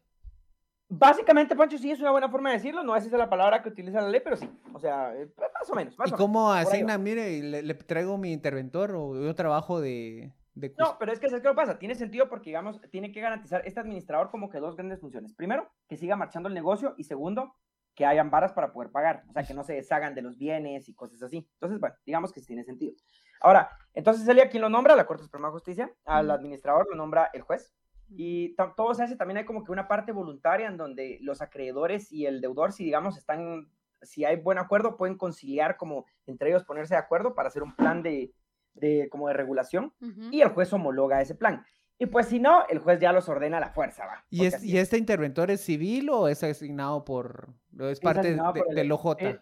Básicamente, 0.89 1.57
Pancho, 1.57 1.79
sí 1.79 1.91
es 1.91 2.01
una 2.01 2.11
buena 2.11 2.29
forma 2.29 2.51
de 2.51 2.57
decirlo. 2.57 2.85
No 2.85 2.95
es 2.97 3.05
esa 3.07 3.17
la 3.17 3.29
palabra 3.29 3.63
que 3.63 3.69
utiliza 3.69 4.01
la 4.01 4.09
ley, 4.09 4.21
pero 4.23 4.37
sí. 4.37 4.49
O 4.73 4.79
sea, 4.79 5.15
eh, 5.17 5.29
más 5.37 5.69
o 5.71 5.75
menos. 5.75 5.99
Más 5.99 6.11
¿Y 6.11 6.15
o 6.15 6.17
cómo 6.17 6.53
menos. 6.55 6.69
Asignan? 6.69 7.03
Mire, 7.03 7.43
le, 7.43 7.63
le 7.63 7.75
traigo 7.75 8.17
mi 8.19 8.33
interventor 8.33 8.93
o 8.95 9.15
yo 9.23 9.35
trabajo 9.35 9.81
de... 9.81 10.33
de 10.55 10.75
No, 10.79 10.97
pero 10.99 11.13
es 11.13 11.19
que 11.19 11.29
¿sabes 11.29 11.43
qué 11.43 11.49
lo 11.49 11.55
pasa? 11.55 11.79
Tiene 11.79 11.95
sentido 11.95 12.29
porque, 12.29 12.51
digamos, 12.51 12.81
tiene 12.91 13.13
que 13.13 13.21
garantizar 13.21 13.63
este 13.67 13.81
administrador 13.81 14.31
como 14.31 14.49
que 14.49 14.59
dos 14.59 14.77
grandes 14.77 15.01
funciones. 15.01 15.35
Primero, 15.35 15.71
que 15.89 15.97
siga 15.97 16.17
marchando 16.17 16.49
el 16.49 16.55
negocio 16.55 16.95
y 16.97 17.05
segundo, 17.05 17.55
que 17.95 18.07
hayan 18.07 18.31
varas 18.31 18.53
para 18.53 18.73
poder 18.73 18.91
pagar. 18.91 19.25
O 19.29 19.33
sea, 19.33 19.45
que 19.45 19.55
no 19.55 19.65
se 19.65 19.75
deshagan 19.75 20.15
de 20.15 20.23
los 20.23 20.39
bienes 20.39 20.89
y 20.89 20.95
cosas 20.95 21.23
así. 21.23 21.49
Entonces, 21.55 21.81
bueno, 21.81 21.97
digamos 22.05 22.33
que 22.33 22.41
sí 22.41 22.47
tiene 22.47 22.65
sentido. 22.65 22.95
Ahora, 23.41 23.71
entonces, 23.95 24.25
Celia, 24.25 24.49
¿quién 24.49 24.63
lo 24.63 24.69
nombra? 24.69 24.97
La 24.97 25.07
Corte 25.07 25.25
Suprema 25.25 25.49
de 25.49 25.53
Justicia. 25.53 25.93
Al 26.05 26.31
administrador 26.31 26.87
lo 26.91 26.97
nombra 26.97 27.31
el 27.33 27.43
juez. 27.43 27.75
Y 28.09 28.55
todo 28.77 28.95
se 28.95 29.03
hace, 29.03 29.17
también 29.17 29.39
hay 29.39 29.45
como 29.45 29.65
que 29.65 29.73
una 29.73 29.89
parte 29.89 30.13
voluntaria 30.13 30.69
en 30.69 30.77
donde 30.77 31.19
los 31.23 31.41
acreedores 31.41 32.13
y 32.13 32.27
el 32.27 32.41
deudor, 32.41 32.73
si 32.73 32.85
digamos 32.85 33.17
están, 33.17 33.71
si 34.03 34.25
hay 34.25 34.37
buen 34.37 34.59
acuerdo, 34.59 34.97
pueden 34.97 35.17
conciliar 35.17 35.77
como 35.77 36.05
entre 36.27 36.51
ellos 36.51 36.65
ponerse 36.65 36.95
de 36.95 37.01
acuerdo 37.01 37.35
para 37.35 37.49
hacer 37.49 37.63
un 37.63 37.75
plan 37.75 38.03
de, 38.03 38.33
de 38.75 39.09
como 39.11 39.29
de 39.29 39.35
regulación 39.35 39.93
y 40.31 40.41
el 40.41 40.49
juez 40.51 40.73
homologa 40.73 41.21
ese 41.21 41.35
plan. 41.35 41.65
Y 41.97 42.07
pues 42.07 42.27
si 42.27 42.41
no, 42.41 42.67
el 42.69 42.81
juez 42.81 42.99
ya 43.01 43.13
los 43.13 43.29
ordena 43.29 43.59
a 43.59 43.61
la 43.61 43.71
fuerza, 43.71 44.05
va. 44.05 44.25
¿Y, 44.29 44.47
es, 44.47 44.55
así 44.55 44.71
¿Y 44.73 44.79
este 44.79 44.99
interventor 44.99 45.51
es 45.53 45.61
civil 45.61 46.11
o 46.11 46.27
es 46.29 46.43
asignado 46.43 47.05
por... 47.05 47.55
es 47.79 48.01
parte 48.01 48.33
de- 48.35 48.41
el- 48.71 48.75
del 48.75 48.91
OJ? 48.93 49.17
eh, 49.21 49.39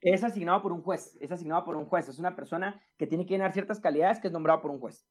Es 0.00 0.22
asignado 0.22 0.62
por 0.62 0.72
un 0.72 0.82
juez, 0.82 1.16
es 1.20 1.32
asignado 1.32 1.64
por 1.64 1.74
un 1.76 1.84
juez, 1.86 2.08
es 2.08 2.18
una 2.20 2.36
persona 2.36 2.80
que 2.96 3.08
tiene 3.08 3.26
que 3.26 3.34
llenar 3.34 3.52
ciertas 3.52 3.80
calidades 3.80 4.20
que 4.20 4.28
es 4.28 4.32
nombrado 4.32 4.60
por 4.62 4.70
un 4.70 4.78
juez. 4.78 5.04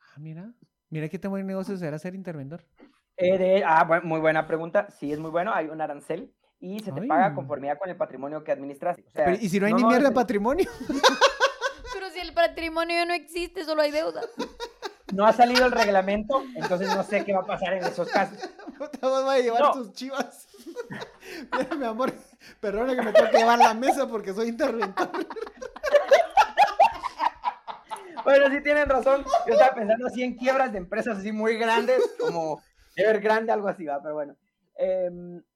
Ah, 0.00 0.18
mira. 0.18 0.52
Mira 0.88 1.08
qué 1.08 1.20
tan 1.20 1.30
buen 1.30 1.46
negocio 1.46 1.76
será 1.76 1.96
ser 2.00 2.16
interventor. 2.16 2.64
Eh, 3.16 3.38
de- 3.38 3.64
ah, 3.64 3.86
bu- 3.86 4.02
muy 4.02 4.18
buena 4.18 4.46
pregunta, 4.48 4.90
sí 4.90 5.12
es 5.12 5.20
muy 5.20 5.30
bueno, 5.30 5.52
hay 5.54 5.66
un 5.68 5.80
arancel 5.80 6.34
y 6.58 6.80
se 6.80 6.90
te 6.90 7.00
Ay. 7.02 7.06
paga 7.06 7.32
conformidad 7.34 7.78
con 7.78 7.88
el 7.90 7.96
patrimonio 7.96 8.42
que 8.42 8.50
administras. 8.50 8.98
O 9.06 9.10
sea, 9.10 9.26
Pero, 9.26 9.36
¿Y 9.40 9.48
si 9.48 9.60
no 9.60 9.66
hay 9.66 9.74
ni 9.74 9.82
no, 9.82 9.88
mierda 9.88 10.08
de 10.08 10.14
es- 10.14 10.14
patrimonio? 10.16 10.68
El 12.20 12.32
patrimonio 12.34 12.96
ya 12.96 13.04
no 13.06 13.14
existe, 13.14 13.64
solo 13.64 13.82
hay 13.82 13.90
deuda. 13.90 14.20
no 15.12 15.26
ha 15.26 15.32
salido 15.32 15.66
el 15.66 15.72
reglamento, 15.72 16.42
entonces 16.54 16.94
no 16.94 17.02
sé 17.02 17.24
qué 17.24 17.32
va 17.32 17.40
a 17.40 17.46
pasar 17.46 17.74
en 17.74 17.84
esos 17.84 18.08
casos. 18.08 18.38
Puta, 18.78 18.98
vos 19.08 19.24
vas 19.24 19.36
a 19.36 19.40
llevar 19.40 19.60
No. 19.62 19.72
tus 19.72 19.92
chivas. 19.92 20.48
Mira, 21.56 21.74
mi 21.76 21.84
amor, 21.86 22.12
perdona 22.60 22.94
que 22.94 23.02
me 23.02 23.12
tengo 23.12 23.30
que 23.30 23.38
llevar 23.38 23.58
la 23.58 23.74
mesa 23.74 24.06
porque 24.06 24.32
soy 24.34 24.48
interventor. 24.48 25.10
Bueno, 28.24 28.50
sí 28.50 28.62
tienen 28.62 28.88
razón. 28.88 29.24
Yo 29.46 29.54
estaba 29.54 29.74
pensando 29.74 30.06
así 30.06 30.22
en 30.22 30.36
quiebras 30.36 30.72
de 30.72 30.78
empresas 30.78 31.18
así 31.18 31.32
muy 31.32 31.56
grandes, 31.56 32.02
como 32.18 32.62
Evergrande, 32.94 33.50
algo 33.52 33.68
así, 33.68 33.86
va, 33.86 34.00
pero 34.02 34.14
bueno. 34.14 34.36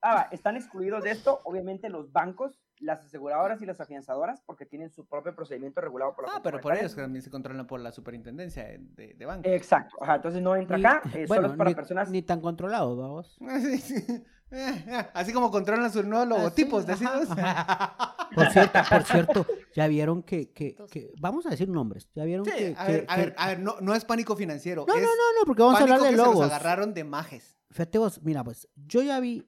Va, 0.04 0.28
están 0.30 0.56
excluidos 0.56 1.02
de 1.02 1.10
esto, 1.10 1.40
obviamente, 1.44 1.88
los 1.88 2.12
bancos, 2.12 2.60
las 2.80 3.04
aseguradoras 3.04 3.62
y 3.62 3.66
las 3.66 3.80
afianzadoras, 3.80 4.42
porque 4.44 4.66
tienen 4.66 4.90
su 4.90 5.06
propio 5.06 5.34
procedimiento 5.34 5.80
regulado 5.80 6.14
por 6.14 6.26
la 6.26 6.34
Ah, 6.36 6.40
pero 6.42 6.60
por 6.60 6.76
ellos 6.76 6.94
que 6.94 7.00
también 7.00 7.22
se 7.22 7.30
controlan 7.30 7.66
por 7.66 7.80
la 7.80 7.92
superintendencia 7.92 8.64
de, 8.64 8.78
de, 8.80 9.14
de 9.14 9.26
banco. 9.26 9.48
Exacto, 9.48 9.96
ajá, 10.02 10.16
entonces 10.16 10.42
no 10.42 10.54
entra 10.56 10.76
Ni- 10.76 10.84
acá, 10.84 11.00
eh, 11.14 11.24
bueno, 11.26 11.42
solo 11.44 11.52
es 11.54 11.58
para 11.58 11.70
ni, 11.70 11.74
personas. 11.76 12.10
ni 12.10 12.22
tan 12.22 12.40
controlado, 12.40 12.96
vamos. 12.96 13.38
Eh, 14.50 14.84
Así 15.14 15.32
como 15.32 15.50
controlan 15.50 15.90
sus 15.90 16.04
nuevos 16.04 16.28
logotipos, 16.28 16.84
Ah, 16.88 16.94
sí, 16.96 17.04
ajá, 17.04 17.18
decimos. 17.18 17.38
Por 18.34 18.46
cierto, 18.50 18.78
por 18.88 19.02
cierto, 19.04 19.46
ya 19.74 19.86
vieron 19.88 20.22
que, 20.22 20.52
que, 20.52 20.76
que- 20.90 21.12
vamos 21.18 21.46
a 21.46 21.50
decir 21.50 21.68
nombres, 21.68 22.08
ya 22.14 22.24
vieron 22.24 22.44
Sí, 22.44 22.52
que, 22.52 22.74
a 22.76 22.84
ver, 22.86 23.06
que- 23.06 23.12
a 23.12 23.16
ver, 23.16 23.34
que- 23.34 23.40
a 23.42 23.46
ver, 23.48 23.58
no, 23.60 23.76
no 23.80 23.94
es 23.96 24.04
pánico 24.04 24.36
financiero. 24.36 24.84
no, 24.86 24.94
es 24.94 25.00
no, 25.02 25.08
no, 25.08 25.40
no, 25.40 25.46
porque 25.46 25.62
vamos 25.62 25.80
a 25.80 25.82
hablar 25.82 25.98
de 26.00 26.04
que 26.06 26.10
se 26.12 26.16
los 26.18 26.26
logos. 26.28 26.46
agarraron 26.46 26.94
de 26.94 27.02
majes. 27.04 27.53
Fíjate 27.74 27.98
vos, 27.98 28.22
mira, 28.22 28.44
pues, 28.44 28.68
yo 28.76 29.02
ya 29.02 29.18
vi 29.18 29.44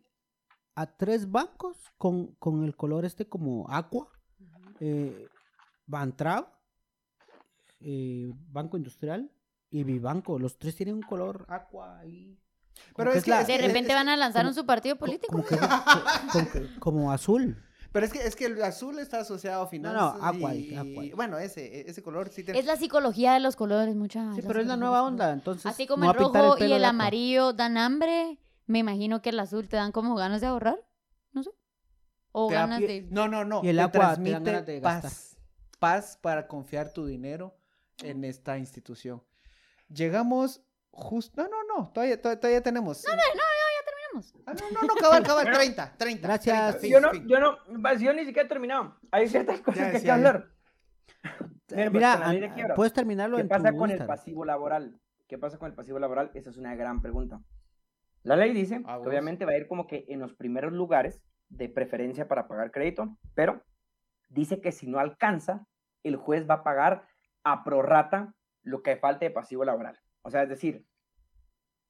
a 0.74 0.86
tres 0.86 1.30
bancos 1.30 1.76
con, 1.96 2.34
con 2.40 2.64
el 2.64 2.74
color 2.74 3.04
este 3.04 3.28
como 3.28 3.66
aqua, 3.70 4.08
eh, 4.80 5.28
Bantrao, 5.86 6.50
eh, 7.80 8.32
Banco 8.48 8.76
Industrial 8.76 9.30
y 9.70 9.84
Vivanco. 9.84 10.40
Los 10.40 10.58
tres 10.58 10.74
tienen 10.74 10.96
un 10.96 11.02
color 11.02 11.46
aqua 11.48 11.98
ahí. 12.00 12.36
Pero 12.96 13.12
es 13.12 13.22
que 13.22 13.30
la- 13.30 13.44
De 13.44 13.54
es- 13.54 13.62
repente 13.64 13.94
van 13.94 14.08
a 14.08 14.16
lanzar 14.16 14.42
como- 14.42 14.50
un 14.50 14.54
su 14.56 14.66
partido 14.66 14.96
co- 14.96 15.06
político. 15.06 15.30
Como, 15.32 15.44
que- 15.46 15.56
co- 15.56 15.66
como 16.32 16.50
que- 16.50 16.80
como 16.80 17.12
azul. 17.12 17.56
Pero 17.96 18.04
es 18.04 18.12
que, 18.12 18.26
es 18.26 18.36
que 18.36 18.44
el 18.44 18.62
azul 18.62 18.98
está 18.98 19.20
asociado 19.20 19.62
a 19.62 19.64
no, 19.64 19.70
finanzas. 19.70 20.34
y, 20.54 20.74
aqua. 20.74 21.16
Bueno, 21.16 21.38
ese, 21.38 21.88
ese 21.88 22.02
color 22.02 22.28
sí 22.28 22.44
tiene. 22.44 22.60
Es 22.60 22.66
la 22.66 22.76
psicología 22.76 23.32
de 23.32 23.40
los 23.40 23.56
colores, 23.56 23.96
mucha. 23.96 24.34
Sí, 24.34 24.42
pero 24.46 24.60
es 24.60 24.66
la 24.66 24.76
nueva 24.76 25.02
onda, 25.02 25.32
entonces. 25.32 25.64
Así 25.64 25.86
como 25.86 26.04
el 26.04 26.14
rojo 26.14 26.62
y 26.62 26.70
el 26.70 26.84
amarillo 26.84 27.54
dan 27.54 27.78
hambre, 27.78 28.38
me 28.66 28.80
imagino 28.80 29.22
que 29.22 29.30
el 29.30 29.40
azul 29.40 29.66
te 29.66 29.76
dan 29.76 29.92
como 29.92 30.14
ganas 30.14 30.42
de 30.42 30.46
ahorrar. 30.48 30.78
No 31.32 31.42
sé. 31.42 31.52
O 32.32 32.48
te 32.48 32.54
da 32.56 32.66
ganas 32.66 32.80
de. 32.80 33.06
No, 33.08 33.28
no, 33.28 33.46
no. 33.46 33.62
Y 33.64 33.70
el 33.70 33.76
te 33.76 33.80
agua 33.80 33.92
te 33.92 33.98
dan 33.98 34.08
transmite 34.08 34.50
ganas 34.50 34.66
de 34.66 34.80
paz. 34.82 35.38
Paz 35.78 36.18
para 36.20 36.46
confiar 36.48 36.92
tu 36.92 37.06
dinero 37.06 37.56
en 38.02 38.24
esta 38.24 38.58
institución. 38.58 39.22
Llegamos 39.88 40.60
justo. 40.90 41.40
No, 41.42 41.48
no, 41.48 41.78
no. 41.78 41.92
Todavía, 41.94 42.20
todavía, 42.20 42.40
todavía 42.40 42.62
tenemos. 42.62 43.02
No, 43.06 43.16
no, 43.16 43.22
Terminamos. 44.20 44.34
Ah, 44.46 44.54
no, 44.54 44.70
no, 44.80 44.86
no, 44.88 44.94
cabal, 44.94 45.22
cabal, 45.22 45.52
30, 45.52 45.96
30. 45.96 46.28
Gracias. 46.28 46.78
30, 46.78 46.78
fin, 46.80 46.90
Yo 46.90 47.00
no, 47.00 47.10
fin. 47.10 47.28
yo 47.28 47.40
no, 47.40 47.56
pues, 47.82 48.00
yo 48.00 48.12
ni 48.12 48.24
siquiera 48.24 48.46
he 48.46 48.48
terminado. 48.48 48.96
Hay 49.10 49.28
ciertas 49.28 49.60
cosas 49.60 49.80
Ya, 49.80 49.90
que 49.90 49.96
hay 49.98 50.02
que 50.02 50.10
hablar. 50.10 50.48
Pues, 51.68 51.92
Mira, 51.92 52.28
ley 52.28 52.40
de 52.40 52.46
an- 52.46 52.54
quiebra. 52.54 52.74
puedes 52.74 52.92
terminarlo 52.92 53.36
¿Qué 53.36 53.42
en 53.42 53.48
pasa 53.48 53.70
tu 53.72 53.76
con 53.78 53.90
el 53.90 54.06
pasivo 54.06 54.44
laboral? 54.44 55.00
¿Qué 55.28 55.36
pasa 55.38 55.58
con 55.58 55.68
el 55.68 55.74
pasivo 55.74 55.98
laboral? 55.98 56.30
Esa 56.34 56.50
es 56.50 56.56
una 56.56 56.74
gran 56.76 57.02
pregunta. 57.02 57.40
La 58.22 58.36
ley 58.36 58.52
dice 58.52 58.80
Ah, 58.86 58.98
que 59.02 59.08
obviamente 59.08 59.44
va 59.44 59.52
a 59.52 59.56
ir 59.58 59.66
como 59.66 59.86
que 59.86 60.04
en 60.08 60.20
los 60.20 60.34
primeros 60.34 60.72
lugares 60.72 61.20
de 61.48 61.68
preferencia 61.68 62.28
para 62.28 62.46
pagar 62.48 62.70
crédito, 62.70 63.16
pero 63.34 63.62
dice 64.28 64.60
que 64.60 64.72
si 64.72 64.86
no 64.86 64.98
alcanza, 64.98 65.66
el 66.04 66.16
juez 66.16 66.48
va 66.48 66.54
a 66.54 66.62
pagar 66.64 67.06
a 67.44 67.64
prorrata 67.64 68.34
lo 68.62 68.82
que 68.82 68.96
falte 68.96 69.26
de 69.26 69.30
pasivo 69.30 69.64
laboral. 69.64 69.98
O 70.22 70.30
sea, 70.30 70.42
es 70.42 70.48
decir, 70.48 70.84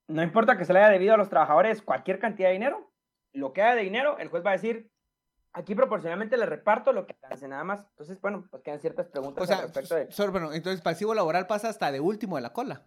no 0.08 0.22
importa 0.22 0.56
que 0.56 0.64
se 0.64 0.72
le 0.72 0.80
haya 0.80 0.90
debido 0.90 1.14
a 1.14 1.16
los 1.16 1.28
trabajadores 1.28 1.82
cualquier 1.82 2.18
cantidad 2.18 2.48
de 2.48 2.54
dinero, 2.54 2.92
lo 3.32 3.52
que 3.52 3.62
haya 3.62 3.74
de 3.74 3.82
dinero, 3.82 4.18
el 4.18 4.28
juez 4.28 4.44
va 4.44 4.50
a 4.50 4.54
decir, 4.54 4.90
aquí 5.52 5.74
proporcionalmente 5.74 6.36
le 6.36 6.46
reparto 6.46 6.92
lo 6.92 7.06
que 7.06 7.14
alcance 7.14 7.48
nada 7.48 7.64
más. 7.64 7.86
Entonces, 7.90 8.20
bueno, 8.20 8.46
pues 8.50 8.62
quedan 8.62 8.80
ciertas 8.80 9.08
preguntas 9.08 9.40
O 9.40 9.42
al 9.42 9.48
sea, 9.48 9.66
respecto 9.66 9.94
de... 9.94 10.10
solo, 10.12 10.32
bueno, 10.32 10.52
entonces 10.52 10.80
pasivo 10.80 11.14
laboral 11.14 11.46
pasa 11.46 11.68
hasta 11.68 11.90
de 11.92 12.00
último 12.00 12.36
de 12.36 12.42
la 12.42 12.52
cola. 12.52 12.86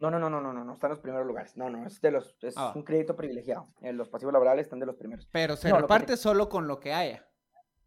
No, 0.00 0.10
no, 0.10 0.18
no, 0.18 0.28
no, 0.28 0.40
no, 0.40 0.52
no, 0.52 0.64
no, 0.64 0.74
están 0.74 0.88
en 0.88 0.92
los 0.92 1.00
primeros 1.00 1.26
lugares. 1.26 1.56
No, 1.56 1.70
no, 1.70 1.86
es 1.86 2.00
de 2.00 2.10
los, 2.10 2.36
es 2.42 2.54
Ah, 2.56 2.72
un 2.74 2.82
crédito 2.82 3.14
privilegiado. 3.16 3.68
Eh, 3.80 3.92
los 3.92 4.08
pasivos 4.08 4.32
laborales 4.32 4.64
están 4.66 4.80
de 4.80 4.86
los 4.86 4.96
primeros. 4.96 5.26
Pero 5.32 5.56
se 5.56 5.68
No, 5.68 5.76
lo 5.76 5.78
que 5.78 5.82
reparte 5.82 6.16
solo 6.16 6.48
con 6.48 6.66
lo 6.66 6.80
que 6.80 6.92
haya. 6.92 7.26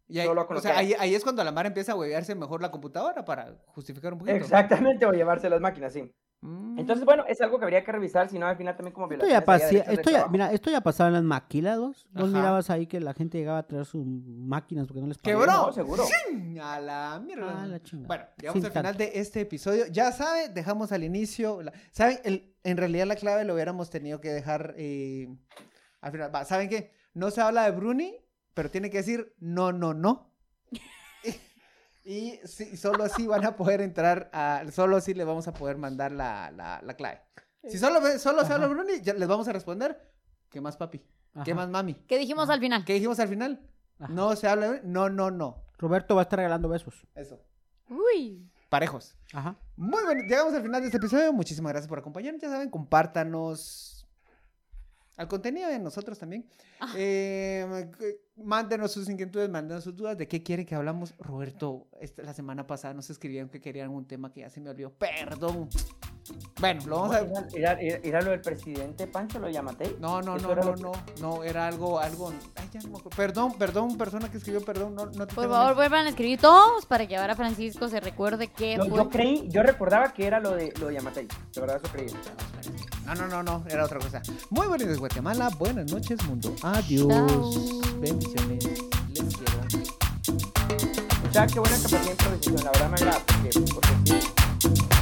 Y 0.08 0.18
ahí, 0.20 0.26
Solo 0.26 0.46
con 0.46 0.54
o 0.54 0.58
lo 0.58 0.60
sea, 0.62 0.72
que 0.72 0.78
ahí, 0.78 0.86
haya. 0.94 1.02
ahí 1.02 1.14
es 1.14 1.22
cuando 1.22 1.44
la 1.44 1.52
mar 1.52 1.66
empieza 1.66 1.92
a 1.92 1.96
huevearse 1.96 2.34
mejor 2.34 2.62
la 2.62 2.70
computadora 2.70 3.24
para 3.26 3.54
justificar 3.66 4.14
un 4.14 4.20
poquito. 4.20 4.36
Exactamente, 4.36 5.04
o 5.04 5.12
llevarse 5.12 5.50
las 5.50 5.60
máquinas, 5.60 5.92
sí. 5.92 6.10
Mm. 6.40 6.78
Entonces, 6.78 7.04
bueno, 7.04 7.24
es 7.26 7.40
algo 7.40 7.58
que 7.58 7.64
habría 7.64 7.82
que 7.82 7.90
revisar, 7.90 8.28
si 8.28 8.38
no, 8.38 8.46
al 8.46 8.56
final 8.56 8.76
también 8.76 8.94
como 8.94 9.10
Esto 9.10 9.26
ya, 9.26 9.38
a 9.38 9.44
pasía- 9.44 9.82
esto 9.82 10.10
ya, 10.10 10.28
mira, 10.28 10.52
esto 10.52 10.70
ya 10.70 10.80
pasaba 10.80 11.08
en 11.08 11.14
las 11.14 11.24
maquilados. 11.24 12.06
Vos 12.12 12.28
Ajá. 12.30 12.38
mirabas 12.38 12.70
ahí 12.70 12.86
que 12.86 13.00
la 13.00 13.12
gente 13.12 13.38
llegaba 13.38 13.58
a 13.58 13.66
traer 13.66 13.84
sus 13.84 14.04
máquinas 14.06 14.86
porque 14.86 15.00
no 15.00 15.08
les 15.08 15.18
¡Qué 15.18 15.32
pagaban. 15.34 15.46
bro! 15.56 15.66
No, 15.66 15.72
seguro. 15.72 16.04
A 16.62 16.80
la 16.80 17.20
mierda. 17.24 17.62
Ah, 17.62 17.66
la 17.66 17.82
chingada. 17.82 18.06
Bueno, 18.06 18.24
llegamos 18.38 18.54
Sin 18.60 18.66
al 18.66 18.70
final 18.72 18.84
tanto. 18.96 18.98
de 19.12 19.18
este 19.20 19.40
episodio. 19.40 19.86
Ya 19.90 20.12
saben, 20.12 20.54
dejamos 20.54 20.92
al 20.92 21.02
inicio. 21.02 21.60
la- 21.62 21.72
¿Saben? 21.90 22.18
El- 22.24 22.54
en 22.62 22.76
realidad 22.76 23.06
la 23.06 23.16
clave 23.16 23.44
lo 23.44 23.54
hubiéramos 23.54 23.90
tenido 23.90 24.20
que 24.20 24.28
dejar 24.28 24.74
eh, 24.76 25.28
al 26.00 26.12
final. 26.12 26.32
Va, 26.32 26.44
¿Saben 26.44 26.68
qué? 26.68 26.92
No 27.14 27.32
se 27.32 27.40
habla 27.40 27.64
de 27.64 27.72
Bruni, 27.72 28.14
pero 28.54 28.70
tiene 28.70 28.90
que 28.90 28.98
decir 28.98 29.34
no, 29.40 29.72
no, 29.72 29.92
no. 29.92 30.30
Y 32.10 32.40
sí, 32.44 32.76
solo 32.76 33.04
así 33.04 33.26
van 33.26 33.44
a 33.44 33.54
poder 33.56 33.80
entrar 33.82 34.30
a. 34.32 34.62
Solo 34.72 34.96
así 34.96 35.12
les 35.14 35.26
vamos 35.26 35.46
a 35.48 35.52
poder 35.52 35.76
mandar 35.76 36.10
la, 36.12 36.50
la- 36.50 36.80
la 36.82 36.94
clave. 36.94 37.20
Si 37.68 37.76
solo, 37.78 38.00
ve- 38.00 38.18
solo 38.18 38.44
se 38.46 38.52
habla. 38.52 38.66
Bruni, 38.66 39.00
ya 39.02 39.12
les 39.14 39.28
vamos 39.28 39.46
a 39.48 39.52
responder. 39.52 40.10
¿Qué 40.48 40.60
más, 40.60 40.76
papi? 40.76 40.98
¿Qué 41.44 41.52
Ajá. 41.52 41.54
más, 41.54 41.68
mami? 41.68 41.94
¿Qué 42.06 42.16
dijimos 42.18 42.48
al 42.48 42.60
final? 42.60 42.84
¿Qué 42.84 42.94
dijimos 42.94 43.18
al 43.20 43.28
final? 43.28 43.60
Ajá. 43.98 44.12
No 44.12 44.34
se 44.36 44.48
habla 44.48 44.70
de 44.72 44.80
No, 44.84 45.10
no, 45.10 45.30
no. 45.30 45.64
Roberto 45.76 46.14
va 46.14 46.22
a 46.22 46.24
estar 46.24 46.38
regalando 46.38 46.68
besos. 46.68 47.06
Eso. 47.14 47.40
Uy. 47.90 48.50
Parejos. 48.70 49.14
Ajá. 49.32 49.56
Muy 49.76 50.02
bien, 50.06 50.26
llegamos 50.28 50.54
al 50.54 50.62
final 50.62 50.80
de 50.80 50.86
este 50.88 50.96
episodio. 50.98 51.32
Muchísimas 51.32 51.72
gracias 51.72 51.88
por 51.88 51.98
acompañarnos. 51.98 52.40
Ya 52.42 52.48
saben, 52.48 52.70
compártanos 52.70 53.97
al 55.18 55.28
contenido 55.28 55.68
de 55.68 55.78
nosotros 55.78 56.18
también. 56.18 56.46
Ah. 56.80 56.94
Eh, 56.96 57.84
mándenos 58.36 58.92
sus 58.92 59.08
inquietudes, 59.10 59.50
mándenos 59.50 59.84
sus 59.84 59.94
dudas 59.94 60.16
de 60.16 60.26
qué 60.26 60.42
quieren 60.42 60.64
que 60.64 60.74
hablamos. 60.74 61.14
Roberto, 61.18 61.86
esta- 62.00 62.22
la 62.22 62.32
semana 62.32 62.66
pasada 62.66 62.94
nos 62.94 63.10
escribieron 63.10 63.50
que 63.50 63.60
querían 63.60 63.90
un 63.90 64.06
tema 64.06 64.32
que 64.32 64.40
ya 64.40 64.48
se 64.50 64.60
me 64.60 64.70
olvidó. 64.70 64.90
Perdón. 64.90 65.68
Bueno, 66.60 66.82
lo 66.86 67.00
vamos 67.00 67.16
a... 67.16 67.20
Era, 67.56 67.72
era- 67.80 68.00
era 68.02 68.22
lo 68.22 68.30
del 68.30 68.40
presidente 68.40 69.06
Pancho, 69.06 69.38
lo 69.38 69.48
llamaste. 69.48 69.96
No, 70.00 70.20
no, 70.22 70.36
no, 70.38 70.54
no, 70.54 70.62
lo 70.62 70.74
que- 70.74 70.82
no, 70.82 70.92
no, 71.20 71.44
era 71.44 71.66
algo, 71.66 71.98
algo, 71.98 72.32
ay, 72.56 72.68
ya 72.72 72.80
no 72.80 72.88
me 72.90 72.98
acuerdo. 72.98 73.16
Perdón, 73.16 73.52
perdón, 73.58 73.96
persona 73.96 74.30
que 74.30 74.38
escribió, 74.38 74.64
perdón, 74.64 74.94
no, 74.94 75.06
no 75.06 75.26
te 75.26 75.34
Por 75.34 75.48
favor, 75.48 75.74
vuelvan 75.74 76.06
a 76.06 76.08
escribir 76.10 76.40
todos 76.40 76.86
para 76.86 77.06
que 77.06 77.16
ahora 77.16 77.34
Francisco 77.36 77.88
se 77.88 78.00
recuerde 78.00 78.48
que 78.48 78.76
Yo, 78.76 78.84
fue. 78.86 78.96
yo 78.98 79.08
creí, 79.08 79.48
yo 79.48 79.62
recordaba 79.62 80.12
que 80.12 80.26
era 80.26 80.40
lo 80.40 80.50
de 80.54 80.72
lo 80.80 80.88
de 80.88 80.94
Yamatei. 80.94 81.26
De 81.54 81.60
verdad, 81.60 81.80
eso 81.82 81.92
creí. 81.92 82.08
No, 83.06 83.14
no, 83.14 83.26
no, 83.28 83.42
no, 83.42 83.64
era 83.68 83.84
otra 83.84 83.98
cosa. 83.98 84.20
Muy 84.50 84.66
buenas 84.66 84.86
noches, 84.86 84.98
Guatemala, 85.00 85.50
buenas 85.58 85.90
noches, 85.90 86.22
mundo. 86.26 86.54
Adiós. 86.62 87.08
Chao. 87.08 87.52
Bendiciones. 88.00 88.64
Les 89.08 89.36
quiero. 89.36 89.58
O 91.28 91.32
sea, 91.32 91.46
qué 91.46 91.58
buena 91.60 91.76
capacidad 91.76 92.02
de 92.02 92.10
improvisación. 92.10 92.64
La 92.64 92.70
verdad 92.72 92.88
me 92.90 92.94
agrada. 92.96 93.20
Porque, 93.26 93.60
porque 93.74 94.97